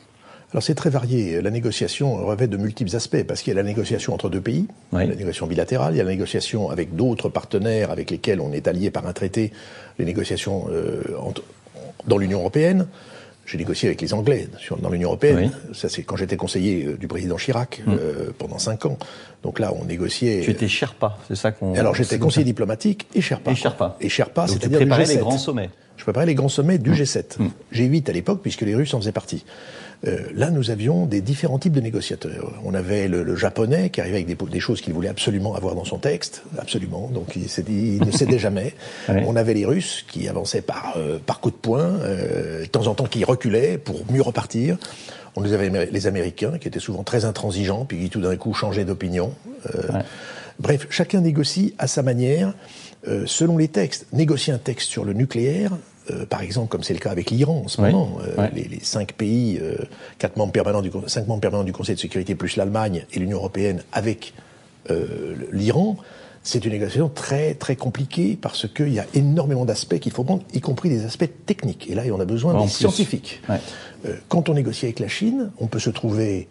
[0.52, 1.42] Alors c'est très varié.
[1.42, 4.68] La négociation revêt de multiples aspects, parce qu'il y a la négociation entre deux pays,
[4.92, 8.68] la négociation bilatérale, il y a la négociation avec d'autres partenaires avec lesquels on est
[8.68, 9.52] allié par un traité,
[10.00, 10.68] les négociations
[11.20, 11.44] entre,
[12.08, 12.88] dans l'Union européenne,
[13.50, 14.48] j'ai négocié avec les Anglais
[14.80, 15.52] dans l'Union européenne.
[15.74, 17.92] Ça, c'est quand j'étais conseiller euh, du président Chirac mm.
[17.92, 18.98] euh, pendant cinq ans.
[19.44, 20.42] Donc là, on négociait.
[20.44, 21.74] Tu étais Sherpa, c'est ça qu'on.
[21.76, 23.52] Alors j'étais conseiller diplomatique et Sherpa.
[23.52, 23.98] Et Sherpa.
[24.02, 25.08] Et Sherpa, c'est-à-dire du G7.
[25.08, 25.70] les grands sommets.
[25.98, 27.42] Je préparais les grands sommets du G7.
[27.42, 27.50] Mm.
[27.74, 29.44] G8 à l'époque, puisque les Russes en faisaient partie.
[30.08, 32.54] Euh, là, nous avions des différents types de négociateurs.
[32.64, 35.84] On avait le, japonais qui arrivait avec des, des choses qu'il voulait absolument avoir dans
[35.84, 38.74] son texte, absolument, donc il, il ne cédait jamais.
[39.10, 42.88] On avait les Russes qui avançaient par, euh, par coup de poing, euh, de temps
[42.88, 44.78] en temps qui reculaient pour mieux repartir.
[45.40, 48.54] On nous avait les Américains qui étaient souvent très intransigeants, puis qui tout d'un coup
[48.54, 49.32] changeaient d'opinion.
[50.60, 52.54] Bref, chacun négocie à sa manière,
[53.26, 54.06] selon les textes.
[54.12, 55.72] Négocier un texte sur le nucléaire,
[56.12, 59.14] euh, par exemple, comme c'est le cas avec l'Iran en ce moment, euh, les, cinq
[59.14, 59.76] pays, euh,
[60.18, 63.38] quatre membres permanents du, cinq membres permanents du Conseil de sécurité plus l'Allemagne et l'Union
[63.38, 64.34] européenne avec
[65.52, 65.98] l'Iran,
[66.44, 70.44] c'est une négociation très très compliquée parce qu'il y a énormément d'aspects qu'il faut prendre,
[70.54, 71.90] y compris des aspects techniques.
[71.90, 73.42] Et là, on a besoin des scientifiques.
[74.30, 76.48] quand on négocie avec la Chine, on peut se trouver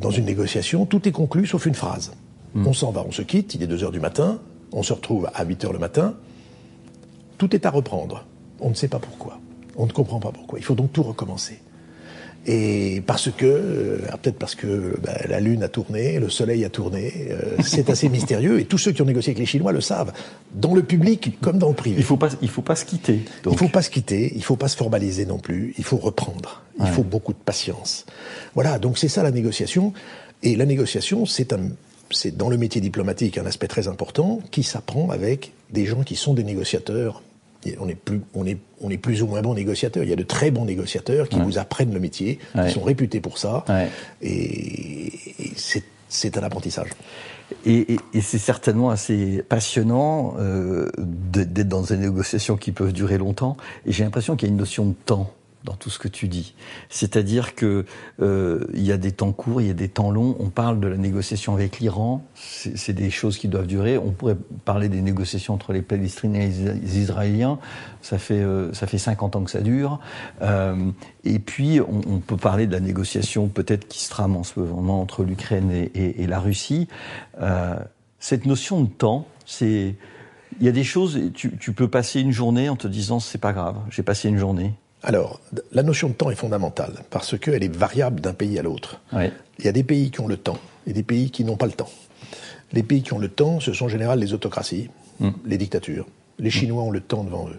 [0.00, 2.12] dans une négociation, tout est conclu sauf une phrase.
[2.54, 2.66] Hmm.
[2.66, 4.40] On s'en va, on se quitte, il est 2 heures du matin,
[4.72, 6.14] on se retrouve à 8 heures le matin,
[7.38, 8.24] tout est à reprendre.
[8.60, 9.38] On ne sait pas pourquoi.
[9.76, 10.58] On ne comprend pas pourquoi.
[10.58, 11.60] Il faut donc tout recommencer.
[12.48, 16.70] Et parce que, euh, peut-être parce que bah, la Lune a tourné, le Soleil a
[16.70, 18.60] tourné, euh, c'est assez mystérieux.
[18.60, 20.12] Et tous ceux qui ont négocié avec les Chinois le savent,
[20.54, 21.96] dans le public comme dans le privé.
[21.98, 23.20] Il faut pas, il faut pas se quitter.
[23.42, 23.54] Donc.
[23.54, 25.74] Il faut pas se quitter, il faut pas se formaliser non plus.
[25.76, 26.62] Il faut reprendre.
[26.78, 28.04] Il faut beaucoup de patience.
[28.54, 28.78] Voilà.
[28.78, 29.92] Donc c'est ça la négociation.
[30.42, 31.70] Et la négociation, c'est un,
[32.10, 36.16] c'est dans le métier diplomatique un aspect très important qui s'apprend avec des gens qui
[36.16, 37.22] sont des négociateurs
[37.80, 40.04] on est plus, on est, on est plus ou moins bons négociateurs.
[40.04, 43.20] Il y a de très bons négociateurs qui vous apprennent le métier, qui sont réputés
[43.20, 43.64] pour ça,
[44.22, 45.12] et,
[46.08, 46.90] c'est un apprentissage.
[47.64, 53.56] Et, c'est certainement assez passionnant euh, d'être dans des négociations qui peuvent durer longtemps.
[53.86, 55.32] Et j'ai l'impression qu'il y a une notion de temps
[55.66, 56.54] dans tout ce que tu dis.
[56.88, 57.84] C'est-à-dire que
[58.22, 60.36] euh, y a des temps courts, il y a des temps longs.
[60.38, 63.98] On parle de la négociation avec l'Iran, c'est des choses qui doivent durer.
[63.98, 67.58] On pourrait parler des négociations entre les Palestiniens et les Israéliens.
[68.00, 69.98] Ça fait euh, ça fait 50 ans que ça dure.
[70.40, 70.90] Euh,
[71.24, 75.00] et puis on, peut parler de la négociation peut-être qui se trame en ce moment
[75.00, 76.88] entre l'Ukraine et, la Russie.
[78.18, 79.96] Cette notion de temps, c'est
[80.60, 83.38] il y a des choses, tu, tu peux passer une journée en te disant c'est
[83.38, 84.72] pas grave, j'ai passé une journée.
[85.02, 85.40] Alors,
[85.72, 89.00] la notion de temps est fondamentale parce qu'elle est variable d'un pays à l'autre.
[89.12, 91.66] Il y a des pays qui ont le temps et des pays qui n'ont pas
[91.66, 91.90] le temps.
[92.72, 95.30] Les pays qui ont le temps, ce sont en général les autocraties, hmm.
[95.44, 96.06] les dictatures.
[96.38, 97.58] Les Chinois ont le temps devant eux.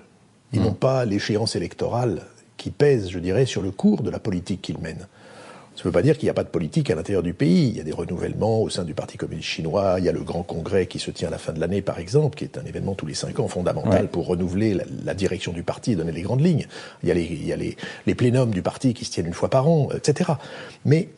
[0.52, 0.64] Ils hmm.
[0.64, 2.24] n'ont pas l'échéance électorale
[2.58, 5.08] qui pèse, je dirais, sur le cours de la politique qu'ils mènent.
[5.78, 7.68] Ça ne veut pas dire qu'il n'y a pas de politique à l'intérieur du pays.
[7.70, 9.98] Il y a des renouvellements au sein du Parti communiste chinois.
[10.00, 12.00] Il y a le grand congrès qui se tient à la fin de l'année, par
[12.00, 15.62] exemple, qui est un événement tous les cinq ans fondamental pour renouveler la, direction du
[15.62, 16.66] parti et donner les grandes lignes.
[17.04, 19.28] Il y a, les, il y a les, les plénums du parti qui se tiennent
[19.28, 20.32] une fois par an, etc.
[20.84, 21.10] Mais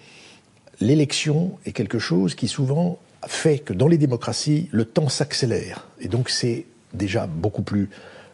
[0.81, 5.87] l'élection est quelque chose qui souvent fait que dans les démocraties, le temps s'accélère.
[6.01, 7.89] Et donc c'est déjà beaucoup plus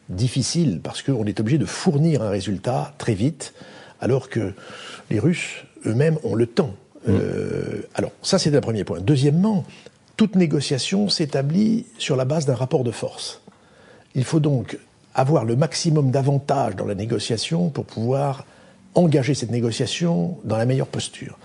[0.10, 3.54] difficile parce qu'on est obligé de fournir un résultat très vite,
[4.02, 4.54] alors que
[5.12, 6.74] les Russes eux-mêmes ont le temps.
[7.08, 7.12] Mm.
[7.12, 9.00] Euh, alors, ça, c'est un premier point.
[9.00, 9.64] Deuxièmement,
[10.18, 13.42] toute négociation s'établit sur la base d'un rapport de force.
[14.16, 14.78] Il faut donc
[15.14, 18.46] avoir le maximum d'avantages dans la négociation pour pouvoir
[18.96, 21.38] engager cette négociation dans la meilleure posture.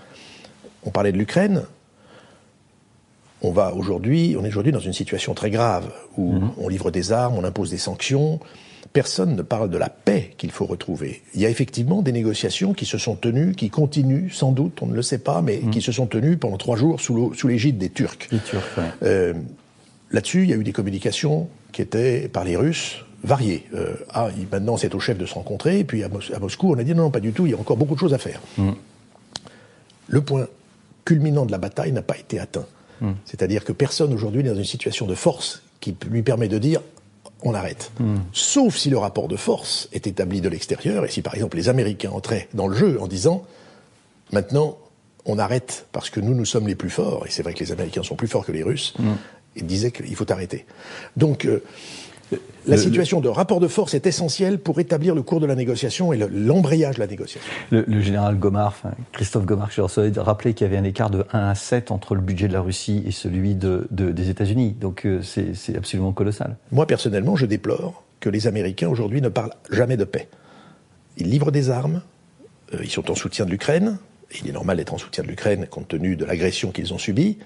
[0.85, 1.63] On parlait de l'Ukraine.
[3.41, 6.51] On va aujourd'hui, on est aujourd'hui dans une situation très grave où Mhm.
[6.57, 8.39] on livre des armes, on impose des sanctions.
[8.93, 11.21] Personne ne parle de la paix qu'il faut retrouver.
[11.33, 14.87] Il y a effectivement des négociations qui se sont tenues, qui continuent sans doute, on
[14.87, 15.69] ne le sait pas, mais Mhm.
[15.71, 18.27] qui se sont tenues pendant trois jours sous l'égide des Turcs.
[18.31, 18.83] Les Turcs, ouais.
[19.03, 19.33] Euh,
[20.13, 23.63] Là-dessus, il y a eu des communications qui étaient, par les Russes, variées.
[23.73, 25.79] Euh, ah, maintenant, c'est au chef de se rencontrer.
[25.79, 27.51] Et puis à, Mos- à Moscou, on a dit non, non, pas du tout, il
[27.53, 28.41] y a encore beaucoup de choses à faire.
[30.09, 30.47] Le point
[31.05, 32.65] culminant de la bataille n'a pas été atteint.
[33.25, 36.81] C'est-à-dire que personne aujourd'hui n'est dans une situation de force qui lui permet de dire
[37.43, 37.91] on arrête.
[38.33, 41.69] Sauf si le rapport de force est établi de l'extérieur et si par exemple les
[41.69, 43.43] Américains entraient dans le jeu en disant
[44.31, 44.77] maintenant
[45.25, 47.71] on arrête parce que nous nous sommes les plus forts et c'est vrai que les
[47.71, 48.93] Américains sont plus forts que les Russes
[49.55, 50.65] et disaient qu'il faut arrêter.
[51.17, 51.63] Donc euh,
[52.67, 56.13] la situation de rapport de force est essentielle pour établir le cours de la négociation
[56.13, 57.41] et le- l'embrayage de la négociation.
[57.71, 60.83] Le, le général Gomard, enfin, Christophe Gomard, que je recevais, rappelait qu'il y avait un
[60.83, 64.11] écart de 1 à 7 entre le budget de la Russie et celui de, de-
[64.11, 64.75] des États-Unis.
[64.79, 66.55] Donc euh, c'est absolument colossal.
[66.71, 70.27] Moi, personnellement, je déplore que les Américains aujourd'hui ne parlent jamais de paix.
[71.17, 72.01] Ils livrent des armes,
[72.73, 73.97] euh, ils sont en soutien de l'Ukraine,
[74.39, 77.39] il est normal d'être en soutien de l'Ukraine compte tenu de l'agression qu'ils ont subie,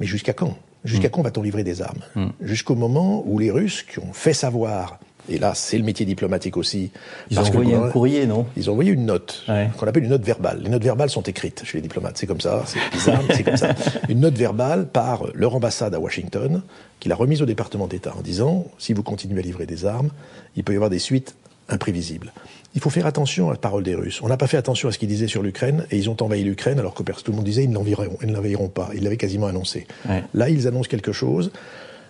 [0.00, 0.58] mais jusqu'à quand?
[0.84, 2.00] Jusqu'à quand va-t-on livrer des armes
[2.40, 6.56] Jusqu'au moment où les Russes, qui ont fait savoir, et là c'est le métier diplomatique
[6.56, 6.90] aussi,
[7.30, 9.68] Ils ont parce que le envoyé un courrier, non ils ont envoyé une note, Ouais.
[9.76, 10.60] qu'on appelle une note verbale.
[10.62, 13.42] Les notes verbales sont écrites chez les diplomates, c'est comme ça, c'est bizarre, mais c'est
[13.42, 13.74] comme ça.
[14.08, 16.62] Une note verbale par leur ambassade à Washington,
[17.00, 20.10] qu'il a remise au département d'État en disant, si vous continuez à livrer des armes,
[20.56, 21.34] il peut y avoir des suites
[21.68, 22.32] imprévisibles.
[22.74, 24.20] Il faut faire attention à la parole des Russes.
[24.22, 26.44] On n'a pas fait attention à ce qu'ils disaient sur l'Ukraine, et ils ont envahi
[26.44, 28.90] l'Ukraine, alors que tout le monde disait ils ne l'envahiront ils ne l'envahiront pas.
[28.94, 29.86] Ils l'avaient quasiment annoncé.
[30.08, 30.22] Ouais.
[30.34, 31.50] Là, ils annoncent quelque chose.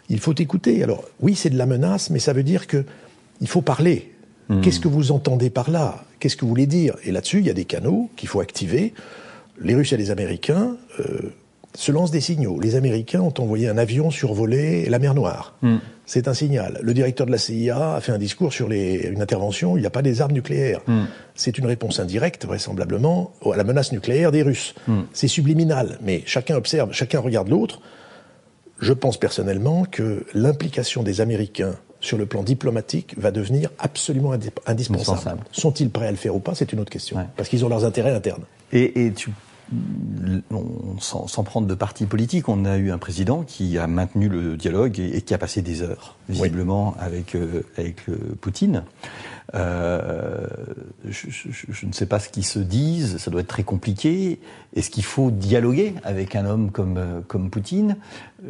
[0.08, 0.82] Il faut écouter.
[0.82, 2.84] Alors, oui, c'est de la menace, mais ça veut dire que
[3.40, 4.12] il faut parler.
[4.62, 6.04] Qu'est-ce que vous entendez par là?
[6.20, 6.96] Qu'est-ce que vous voulez dire?
[7.04, 8.94] Et là-dessus, il y a des canaux qu'il faut activer.
[9.60, 11.34] Les Russes et les Américains euh,
[11.80, 12.58] se lancent des signaux.
[12.58, 15.56] Les Américains ont envoyé un avion survoler la mer Noire.
[16.06, 16.80] C'est un signal.
[16.82, 19.76] Le directeur de la CIA a fait un discours sur les, une intervention.
[19.76, 20.80] Il n'y a pas des armes nucléaires.
[21.36, 24.74] C'est une réponse indirecte, vraisemblablement, à la menace nucléaire des Russes.
[25.12, 27.80] C'est subliminal, mais chacun observe, chacun regarde l'autre.
[28.80, 34.50] Je pense personnellement que l'implication des Américains sur le plan diplomatique va devenir absolument indi-
[34.66, 35.10] indispensable.
[35.18, 35.40] Indispensable.
[35.52, 36.54] Sont-ils prêts à le faire ou pas?
[36.56, 37.16] C'est une autre question.
[37.18, 37.24] Ouais.
[37.36, 38.42] Parce qu'ils ont leurs intérêts internes.
[38.72, 39.30] Et, et tu,
[40.50, 44.28] on, sans, sans prendre de parti politique, on a eu un président qui a maintenu
[44.28, 48.84] le dialogue et, et qui a passé des heures, visiblement, avec, euh, avec euh, Poutine.
[49.54, 50.46] Euh,
[51.08, 54.40] je, je- je ne sais pas ce qu'ils se disent, ça doit être très compliqué.
[54.76, 57.96] Est-ce qu'il faut dialoguer avec un homme comme, euh, comme Poutine?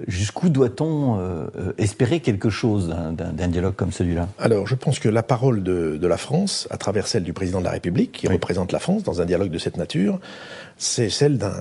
[0.07, 1.47] Jusqu'où doit-on euh,
[1.79, 4.29] espérer quelque chose d'un- dialogue comme celui-là?
[4.39, 7.61] Alors, je pense que la parole de, de la France, à travers celle du président
[7.61, 10.19] de la République, qui représente la France dans un dialogue de cette nature,
[10.77, 11.55] c'est celle d'un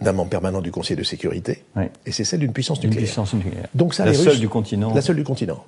[0.00, 1.84] d'un membre permanent du Conseil de sécurité, Oui.
[2.04, 3.68] et c'est celle d'une puissance puissance nucléaire.
[3.76, 4.92] Donc ça, la les seule Russes- du continent.
[4.92, 5.64] La seule du continent.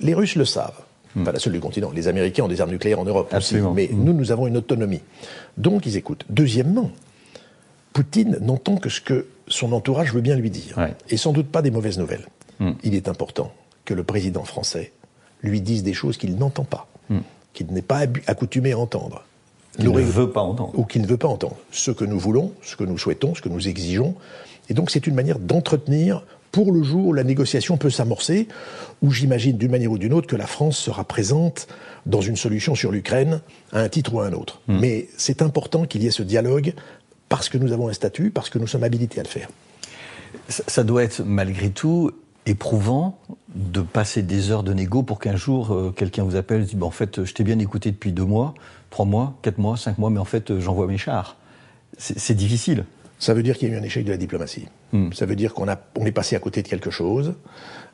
[0.00, 0.78] Les Russes le savent.
[1.22, 1.90] Pas la seule du continent.
[1.94, 3.72] Les Américains ont des armes nucléaires en Europe Absolument.
[3.72, 3.88] aussi.
[3.88, 5.00] Mais nous, nous avons une autonomie.
[5.56, 6.24] Donc, ils écoutent.
[6.28, 6.90] Deuxièmement,
[7.92, 10.76] Poutine n'entend que ce que son entourage veut bien lui dire.
[10.76, 10.94] Ouais.
[11.10, 12.26] Et sans doute pas des mauvaises nouvelles.
[12.58, 12.72] Mm.
[12.82, 13.52] Il est important
[13.84, 14.92] que le président français
[15.42, 16.88] lui dise des choses qu'il n'entend pas,
[17.52, 19.24] qu'il n'est pas accoutumé à entendre.
[19.76, 20.72] Qu'il ne veut pas entendre.
[20.78, 21.56] ou qu'il ne veut pas entendre.
[21.70, 24.14] Ce que nous voulons, ce que nous souhaitons, ce que nous exigeons.
[24.70, 26.24] Et donc c'est une manière d'entretenir
[26.54, 28.46] pour le jour où la négociation peut s'amorcer,
[29.02, 31.66] où j'imagine d'une manière ou d'une autre que la France sera présente
[32.06, 33.40] dans une solution sur l'Ukraine,
[33.72, 34.60] à un titre ou à un autre.
[34.68, 36.74] Mais c'est important qu'il y ait ce dialogue
[37.28, 39.48] parce que nous avons un statut, parce que nous sommes habilités à le faire.
[40.48, 42.12] Ça, doit être malgré tout
[42.46, 43.18] éprouvant
[43.56, 46.76] de passer des heures de négo pour qu'un jour euh, quelqu'un vous appelle et dit
[46.76, 48.54] bon, en fait je t'ai bien écouté depuis deux mois,
[48.90, 51.36] trois mois, quatre mois, cinq mois, mais en fait euh, j'envoie mes chars.
[51.98, 52.84] C'est difficile.
[53.24, 54.66] Ça veut dire qu'il y a eu un échec de la diplomatie.
[55.14, 57.32] Ça veut dire qu'on a, on est passé à côté de quelque chose.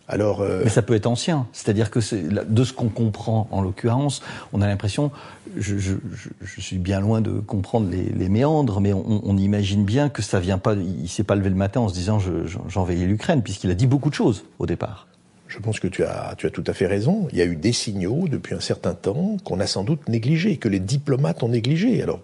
[0.09, 1.47] Alors, euh, Mais ça peut être ancien.
[1.53, 2.01] C'est-à-dire que
[2.43, 5.13] de ce qu'on comprend en l'occurrence, on a l'impression,
[5.57, 9.37] je, je, je, je suis bien loin de comprendre les, les méandres, mais on, on
[9.37, 10.75] imagine bien que ça vient pas.
[10.75, 13.75] Il s'est pas levé le matin en se disant je- je- j'envahis l'Ukraine, puisqu'il a
[13.75, 15.07] dit beaucoup de choses au départ.
[15.47, 17.29] Je pense que tu as, tu as tout à fait raison.
[17.33, 20.57] Il y a eu des signaux depuis un certain temps qu'on a sans doute négligés,
[20.59, 22.03] que les diplomates ont négligés.
[22.03, 22.21] Alors,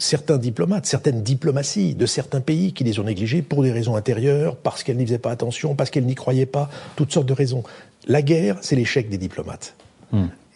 [0.00, 4.56] certains diplomates, certaines diplomaties de certains pays qui les ont négligés pour des raisons intérieures,
[4.56, 7.62] parce qu'elles n'y faisaient pas attention, parce qu'elles n'y croyaient pas, toutes sortes de raisons.
[8.08, 9.74] La guerre, c'est l'échec des diplomates.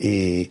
[0.00, 0.50] Et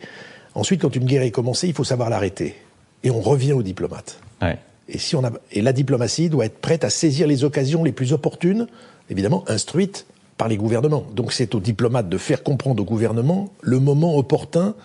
[0.56, 2.56] ensuite, quand une guerre est commencée, il faut savoir l'arrêter.
[3.04, 4.20] Et on revient aux diplomates.
[4.42, 4.58] Ouais.
[4.88, 7.92] Et, si on a, et la diplomatie doit être prête à saisir les occasions les
[7.92, 8.68] plus opportunes,
[9.10, 10.06] évidemment instruites
[10.38, 11.06] par les gouvernements.
[11.14, 14.76] Donc c'est aux diplomates de faire comprendre au gouvernement le moment opportun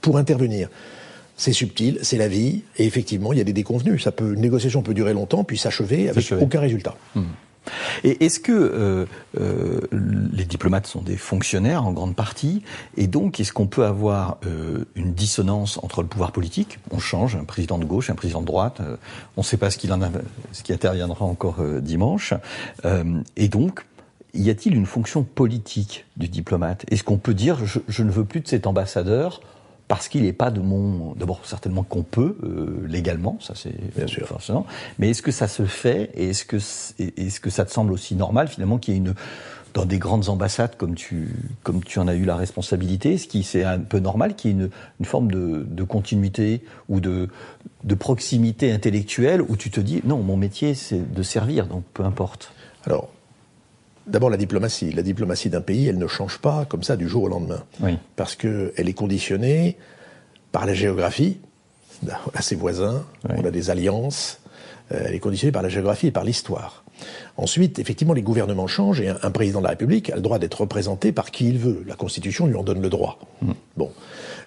[0.00, 0.68] pour intervenir.
[1.36, 4.02] C'est subtil, c'est la vie, et effectivement, il y a des déconvenus.
[4.02, 6.96] Ça peut, une négociation peut durer longtemps, puis s'achever avec aucun résultat.
[7.14, 7.22] Hmm.
[8.02, 9.06] Et est-ce que euh,
[9.40, 9.80] euh,
[10.32, 12.62] les diplomates sont des fonctionnaires en grande partie
[12.96, 16.78] Et donc, est-ce qu'on peut avoir euh, une dissonance entre le pouvoir politique?
[16.90, 18.96] On change, un président de gauche, un président de droite, euh,
[19.36, 20.10] on ne sait pas ce, qu'il en a,
[20.52, 22.34] ce qui interviendra encore euh, dimanche.
[22.84, 23.84] Euh, et donc,
[24.34, 26.84] y a-t-il une fonction politique du diplomate?
[26.90, 29.40] Est-ce qu'on peut dire je, je, ne veux plus de cet ambassadeur
[29.94, 31.12] parce qu'il n'est pas de mon.
[31.14, 34.26] D'abord, certainement qu'on peut euh, légalement, ça c'est bien sûr.
[34.26, 34.66] Forcément.
[34.98, 38.16] Mais est-ce que ça se fait et est-ce que est-ce que ça te semble aussi
[38.16, 39.14] normal finalement qu'il y ait une
[39.72, 41.28] dans des grandes ambassades comme tu
[41.62, 44.54] comme tu en as eu la responsabilité, est-ce qu'il c'est un peu normal qu'il y
[44.54, 47.28] ait une, une forme de, de, continuité ou de
[47.84, 52.02] de proximité intellectuelle où tu te dis non, mon métier c'est de servir, donc peu
[52.02, 52.52] importe?
[52.84, 53.10] Alors
[54.06, 54.92] D'abord, la diplomatie.
[54.92, 57.62] La diplomatie d'un pays, elle ne change pas comme ça du jour au lendemain.
[57.80, 57.98] Oui.
[58.16, 59.76] Parce qu'elle est conditionnée
[60.52, 61.38] par la géographie.
[62.06, 63.36] On a ses voisins, oui.
[63.38, 64.40] on a des alliances.
[64.92, 66.84] Euh, elle est conditionnée par la géographie et par l'histoire.
[67.36, 70.38] Ensuite, effectivement, les gouvernements changent et un, un, président de la République a le droit
[70.38, 71.82] d'être représenté par qui il veut.
[71.86, 73.18] La Constitution lui en donne le droit.
[73.42, 73.52] Mm.
[73.76, 73.90] Bon.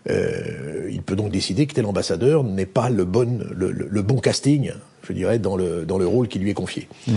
[0.09, 4.01] Euh, il peut donc décider que tel ambassadeur n'est pas le bon, le, le, le,
[4.01, 4.71] bon casting,
[5.03, 6.87] je dirais, dans le, dans le rôle qui lui est confié.
[7.07, 7.13] Mm.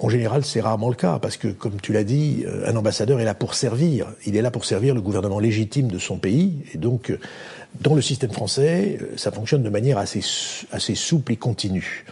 [0.00, 3.24] En général, c'est rarement le cas, parce que, comme tu l'as dit, un ambassadeur est
[3.24, 4.06] là pour servir.
[4.26, 6.62] Il est là pour servir le gouvernement légitime de son pays.
[6.72, 7.12] Et donc,
[7.80, 10.20] dans le système français, ça fonctionne de manière assez,
[10.70, 12.04] assez souple et continue.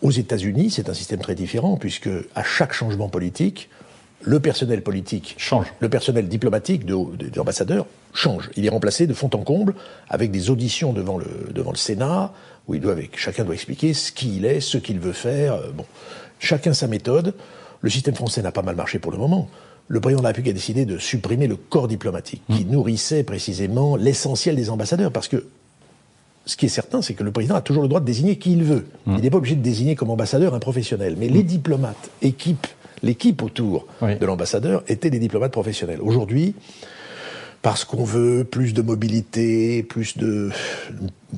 [0.00, 3.68] Aux États-Unis, c'est un système très différent, puisque à chaque changement politique,
[4.22, 5.66] le personnel politique change.
[5.80, 8.50] Le personnel diplomatique de, de, de l'ambassadeur change.
[8.56, 9.74] Il est remplacé de fond en comble
[10.08, 12.32] avec des auditions devant le, devant le Sénat,
[12.68, 15.58] où il doit, chacun doit expliquer ce qu'il est, ce qu'il veut faire.
[15.74, 15.84] Bon.
[16.42, 17.34] Chacun sa méthode.
[17.82, 19.48] Le système français n'a pas mal marché pour le moment.
[19.86, 22.70] Le président de la République a décidé de supprimer le corps diplomatique qui mmh.
[22.70, 25.46] nourrissait précisément l'essentiel des ambassadeurs parce que
[26.44, 28.52] ce qui est certain, c'est que le président a toujours le droit de désigner qui
[28.52, 28.86] il veut.
[29.06, 29.14] Mmh.
[29.18, 31.14] Il n'est pas obligé de désigner comme ambassadeur un professionnel.
[31.16, 31.32] Mais mmh.
[31.32, 32.66] les diplomates, équipe,
[33.04, 34.16] l'équipe autour oui.
[34.16, 36.00] de l'ambassadeur étaient des diplomates professionnels.
[36.00, 36.56] Aujourd'hui,
[37.62, 40.50] parce qu'on veut plus de mobilité, plus de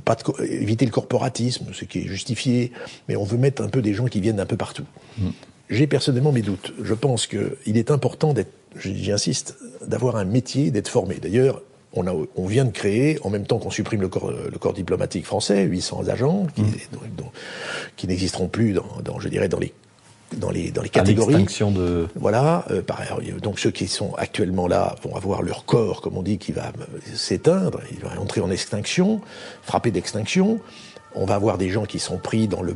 [0.04, 2.72] pas de, éviter le corporatisme, ce qui est justifié,
[3.08, 4.86] mais on veut mettre un peu des gens qui viennent d'un peu partout.
[5.18, 5.28] Mm.
[5.70, 6.72] J'ai personnellement mes doutes.
[6.82, 9.56] Je pense qu'il est important d'être, j'insiste,
[9.86, 11.16] d'avoir un métier, d'être formé.
[11.16, 14.58] D'ailleurs, on, a, on vient de créer, en même temps qu'on supprime le corps, le
[14.58, 16.74] corps diplomatique français, 800 agents qui, mm.
[17.96, 19.72] qui n'existeront plus dans, dans, je dirais, dans les
[20.36, 21.46] dans les dans les catégories.
[21.72, 22.08] de.
[22.14, 22.64] Voilà.
[22.70, 26.22] Euh, par ailleurs, donc ceux qui sont actuellement là vont avoir leur corps, comme on
[26.22, 26.72] dit, qui va
[27.14, 29.20] s'éteindre, il va entrer en extinction,
[29.62, 30.60] frappé d'extinction.
[31.16, 32.74] On va avoir des gens qui sont pris dans le,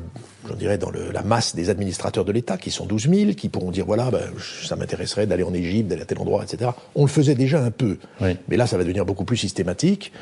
[0.48, 3.48] je dirais, dans le, la masse des administrateurs de l'État, qui sont 12 000, qui
[3.48, 4.22] pourront dire voilà, ben,
[4.64, 6.70] ça m'intéresserait d'aller en Égypte, d'aller à tel endroit, etc.
[6.94, 8.36] On le faisait déjà un peu, oui.
[8.46, 10.12] mais là, ça va devenir beaucoup plus systématique.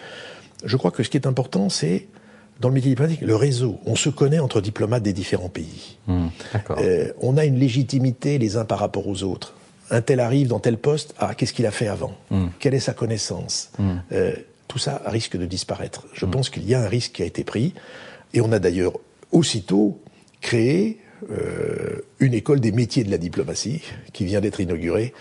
[0.64, 2.08] Je crois que ce qui est important, c'est
[2.60, 3.78] dans le métier diplomatique, le réseau.
[3.84, 5.98] On se connaît entre diplomates des différents pays.
[6.06, 6.26] Mmh,
[6.78, 9.54] euh, on a une légitimité les uns par rapport aux autres.
[9.90, 12.16] Un tel arrive dans tel poste, ah, qu'est-ce qu'il a fait avant?
[12.30, 12.46] Mmh.
[12.58, 13.70] Quelle est sa connaissance?
[13.78, 13.92] Mmh.
[14.12, 14.32] euh,
[14.68, 16.06] Tout ça risque de disparaître.
[16.12, 17.74] Je pense qu'il y a un risque qui a été pris.
[18.34, 18.94] Et on a d'ailleurs
[19.32, 20.00] aussitôt
[20.40, 20.98] créé
[21.30, 25.14] euh, une école des métiers de la diplomatie qui vient d'être inaugurée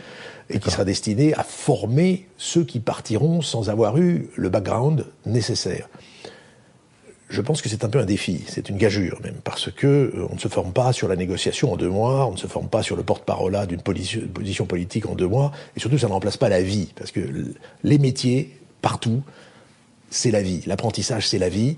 [0.49, 5.89] et qui sera destinée à former ceux qui partiront sans avoir eu le background nécessaire
[7.29, 10.27] je pense que c'est un peu un défi, c'est une gageure même, parce que euh,
[10.29, 12.69] on ne se forme pas sur la négociation en deux mois, on ne se forme
[12.69, 16.37] pas sur le porte-parole d'une position politique en deux mois, et surtout ça ne remplace
[16.37, 17.21] pas la vie, parce que
[17.83, 19.23] les métiers, partout,
[20.09, 20.61] c'est la vie.
[20.65, 21.77] L'apprentissage, c'est la vie.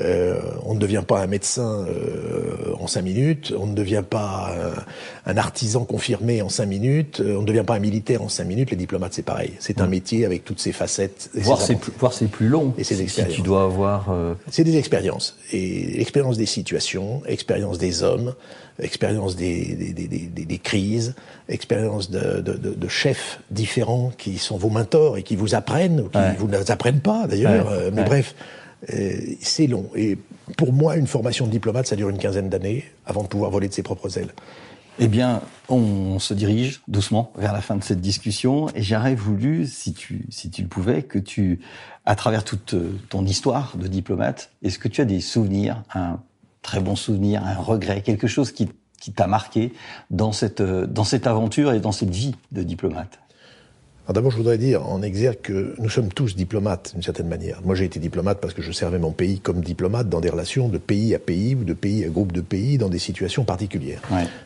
[0.00, 4.52] Euh, on ne devient pas un médecin euh, en cinq minutes, on ne devient pas
[5.26, 8.46] un, un, artisan confirmé en cinq minutes, on ne devient pas un militaire en cinq
[8.46, 8.72] minutes.
[8.72, 9.52] Les diplomates, c'est pareil.
[9.60, 11.30] C'est un métier avec toutes ses facettes.
[11.34, 12.74] Voire c'est plus, long.
[12.76, 13.34] Et c'est expériences.
[13.34, 14.10] Si tu dois avoir.
[14.10, 14.34] Euh...
[14.50, 18.34] C'est des expériences et expérience des situations, expérience des hommes,
[18.80, 21.14] expérience des, des, des, des, des crises,
[21.48, 26.00] expérience de, de, de, de, chefs différents qui sont vos mentors et qui vous apprennent
[26.00, 26.34] ou qui ouais.
[26.36, 27.70] vous n'apprennent pas d'ailleurs.
[27.70, 27.90] Ouais.
[27.92, 28.08] mais ouais.
[28.08, 28.34] bref.
[28.92, 29.90] Euh, c'est long.
[29.94, 30.18] Et
[30.56, 33.68] pour moi, une formation de diplomate, ça dure une quinzaine d'années avant de pouvoir voler
[33.68, 34.32] de ses propres ailes.
[35.00, 39.66] Eh bien, on se dirige doucement vers la fin de cette discussion et j'aurais voulu,
[39.66, 41.60] si tu, si tu le pouvais, que tu,
[42.06, 42.76] à travers toute
[43.08, 46.20] ton histoire de diplomate, est-ce que tu as des souvenirs, un
[46.62, 48.68] très bon souvenir, un regret, quelque chose qui,
[49.00, 49.72] qui t'a marqué
[50.10, 53.18] dans cette, dans cette aventure et dans cette vie de diplomate?
[54.12, 57.60] D'abord, je voudrais dire en exergue que nous sommes tous diplomates d'une certaine manière.
[57.64, 60.68] Moi, j'ai été diplomate parce que je servais mon pays comme diplomate dans des relations
[60.68, 64.02] de pays à pays ou de pays à groupe de pays dans des situations particulières.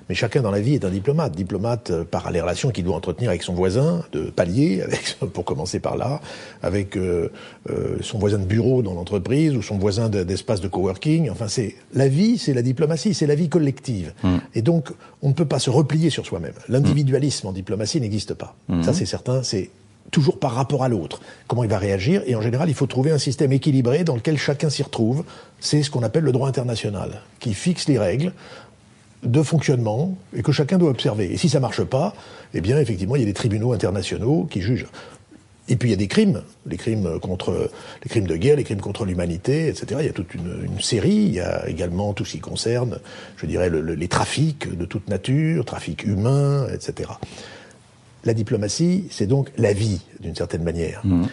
[0.09, 1.35] Mais chacun dans la vie est un diplomate.
[1.35, 5.45] Diplomate euh, par les relations qu'il doit entretenir avec son voisin de palier, avec, pour
[5.45, 6.21] commencer par là,
[6.63, 7.31] avec euh,
[7.69, 11.31] euh, son voisin de bureau dans l'entreprise ou son voisin d'espace de, coworking.
[11.31, 14.13] Enfin, c'est la vie, c'est la diplomatie, c'est la vie collective.
[14.23, 14.37] Mm.
[14.55, 14.91] Et donc,
[15.21, 16.55] on ne peut pas se replier sur soi-même.
[16.69, 18.55] L'individualisme en diplomatie n'existe pas.
[18.69, 18.83] Mm.
[18.83, 19.71] Ça, c'est certain c'est
[20.11, 21.21] toujours par rapport à l'autre.
[21.47, 24.39] Comment il va réagir Et en général, il faut trouver un système équilibré dans lequel
[24.39, 25.25] chacun s'y retrouve.
[25.61, 28.33] C'est ce qu'on appelle le droit international, qui fixe les règles
[29.23, 31.33] de fonctionnement et que chacun doit observer.
[31.33, 32.15] Et si ça marche pas,
[32.55, 34.87] eh bien, effectivement, il y a des tribunaux internationaux qui jugent.
[35.71, 39.69] Et puis il y a des crimes, les crimes de guerre, les crimes contre l'humanité,
[39.69, 40.01] etc.
[40.01, 41.11] Il y a toute une, série.
[41.11, 43.01] Il y a également tout ce qui concerne,
[43.37, 47.11] je dirais, les trafics de toute nature, trafics humains, etc.
[48.29, 51.01] La diplomatie, c'est donc la vie, d'une certaine manière.
[51.03, 51.29] Mmh.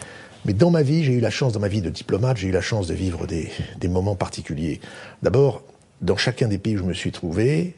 [0.45, 2.51] Mais dans ma vie, j'ai eu la chance, dans ma vie de diplomate, j'ai eu
[2.51, 3.49] la chance de vivre des,
[3.89, 4.79] moments particuliers.
[5.21, 5.61] D'abord,
[5.99, 7.75] dans chacun des pays où je me suis trouvé,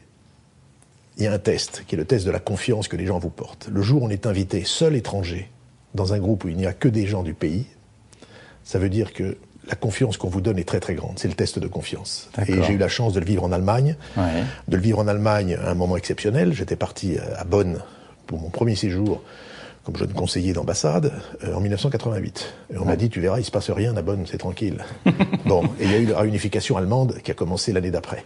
[1.16, 3.18] il y a un test, qui est le test de la confiance que les gens
[3.18, 3.68] vous portent.
[3.72, 5.50] Le jour où on est invité, seul étranger,
[5.96, 7.66] dans un groupe où il n'y a que des gens du pays,
[8.62, 11.18] ça veut dire que la confiance qu'on vous donne est très très grande.
[11.18, 12.30] C'est le test de confiance.
[12.46, 15.58] Et j'ai eu la chance de le vivre en Allemagne, de le vivre en Allemagne
[15.60, 16.52] à un moment exceptionnel.
[16.52, 17.80] J'étais parti à Bonn
[18.28, 19.22] pour mon premier séjour
[19.82, 21.12] comme jeune conseiller d'ambassade
[21.44, 22.54] euh, en 1988.
[22.74, 24.84] Et on m'a dit, tu verras, il se passe rien à Bonn, c'est tranquille.
[25.46, 28.22] bon, et il y a eu la réunification allemande qui a commencé l'année d'après,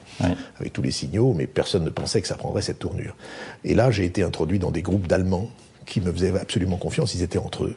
[0.59, 3.15] avec tous les signaux, mais personne ne pensait que ça prendrait cette tournure.
[3.65, 5.49] Et là, j'ai été introduit dans des groupes d'Allemands
[5.87, 7.77] qui me faisaient absolument confiance, ils étaient entre eux.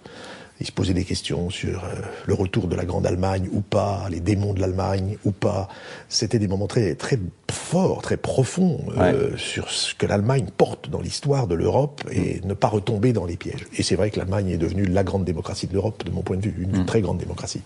[0.61, 1.89] Il se posait des questions sur euh,
[2.25, 5.67] le retour de la Grande Allemagne ou pas, les démons de l'Allemagne ou pas.
[6.07, 7.19] C'était des moments très très
[7.51, 12.47] forts, très profonds euh, sur ce que l'Allemagne porte dans l'histoire de l'Europe et mm.
[12.47, 13.65] ne pas retomber dans les pièges.
[13.75, 16.37] Et c'est vrai que l'Allemagne est devenue la grande démocratie de l'Europe, de mon point
[16.37, 16.85] de vue, une mm.
[16.85, 17.61] très grande démocratie.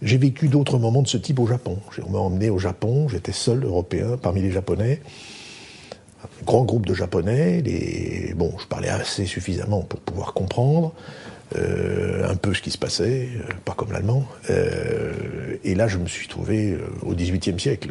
[0.00, 1.78] J'ai vécu d'autres moments de ce type au Japon.
[2.06, 5.00] On m'a emmené au Japon, j'étais seul Européen parmi les Japonais
[6.22, 7.60] un grand groupe de Japonais.
[7.62, 8.34] Les...
[8.36, 10.92] Bon, je parlais assez suffisamment pour pouvoir comprendre.
[11.56, 14.26] Euh, un peu ce qui se passait, euh, pas comme l'allemand.
[14.50, 15.12] Euh,
[15.64, 17.88] et là, je me suis trouvé au XVIIIe siècle,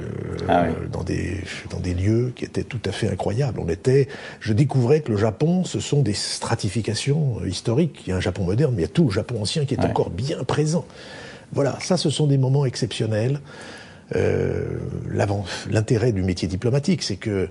[0.48, 1.38] ah dans des
[1.72, 3.60] dans des lieux qui étaient tout à fait incroyables.
[3.60, 4.10] On était,
[4.42, 8.04] je découvrais que le Japon, ce sont des stratifications historiques.
[8.06, 9.74] Il y a un Japon moderne, mais il y a tout le Japon ancien qui
[9.74, 10.86] est encore bien présent.
[11.52, 13.40] Voilà, ça, ce sont des moments exceptionnels.
[14.14, 17.50] L'intérêt du métier diplomatique, c'est que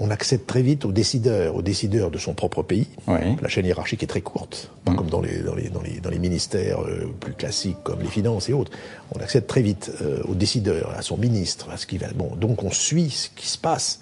[0.00, 2.86] on accède très vite aux décideurs, aux décideurs de son propre pays.
[3.06, 4.96] La chaîne hiérarchique est très courte, pas mm.
[4.96, 8.08] comme dans les, dans les, dans les, dans les ministères euh, plus classiques comme les
[8.08, 8.70] finances et autres.
[9.14, 12.08] On accède très vite euh, aux décideurs, à son ministre, à ce qui va.
[12.14, 14.00] Bon, donc on suit ce qui se passe,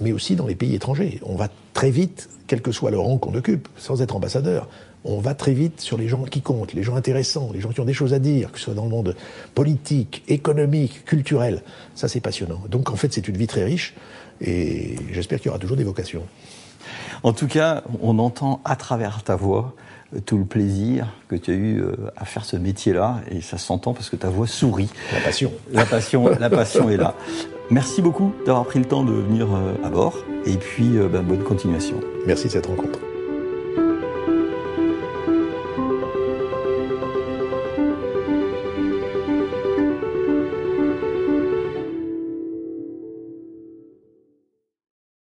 [0.00, 1.20] mais aussi dans les pays étrangers.
[1.24, 4.68] On va très vite, quel que soit le rang qu'on occupe, sans être ambassadeur.
[5.08, 7.80] On va très vite sur les gens qui comptent, les gens intéressants, les gens qui
[7.80, 9.14] ont des choses à dire, que ce soit dans le monde
[9.54, 11.62] politique, économique, culturel.
[11.94, 12.60] Ça, c'est passionnant.
[12.68, 13.94] Donc, en fait, c'est une vie très riche.
[14.40, 16.22] Et j'espère qu'il y aura toujours des vocations.
[17.22, 19.74] En tout cas, on entend à travers ta voix
[20.14, 23.58] euh, tout le plaisir que tu as eu euh, à faire ce métier-là, et ça
[23.58, 24.90] s'entend parce que ta voix sourit.
[25.12, 25.52] La passion.
[25.72, 27.14] La passion, la passion est là.
[27.70, 31.42] Merci beaucoup d'avoir pris le temps de venir euh, à bord, et puis ben, bonne
[31.42, 32.00] continuation.
[32.26, 33.00] Merci de cette rencontre.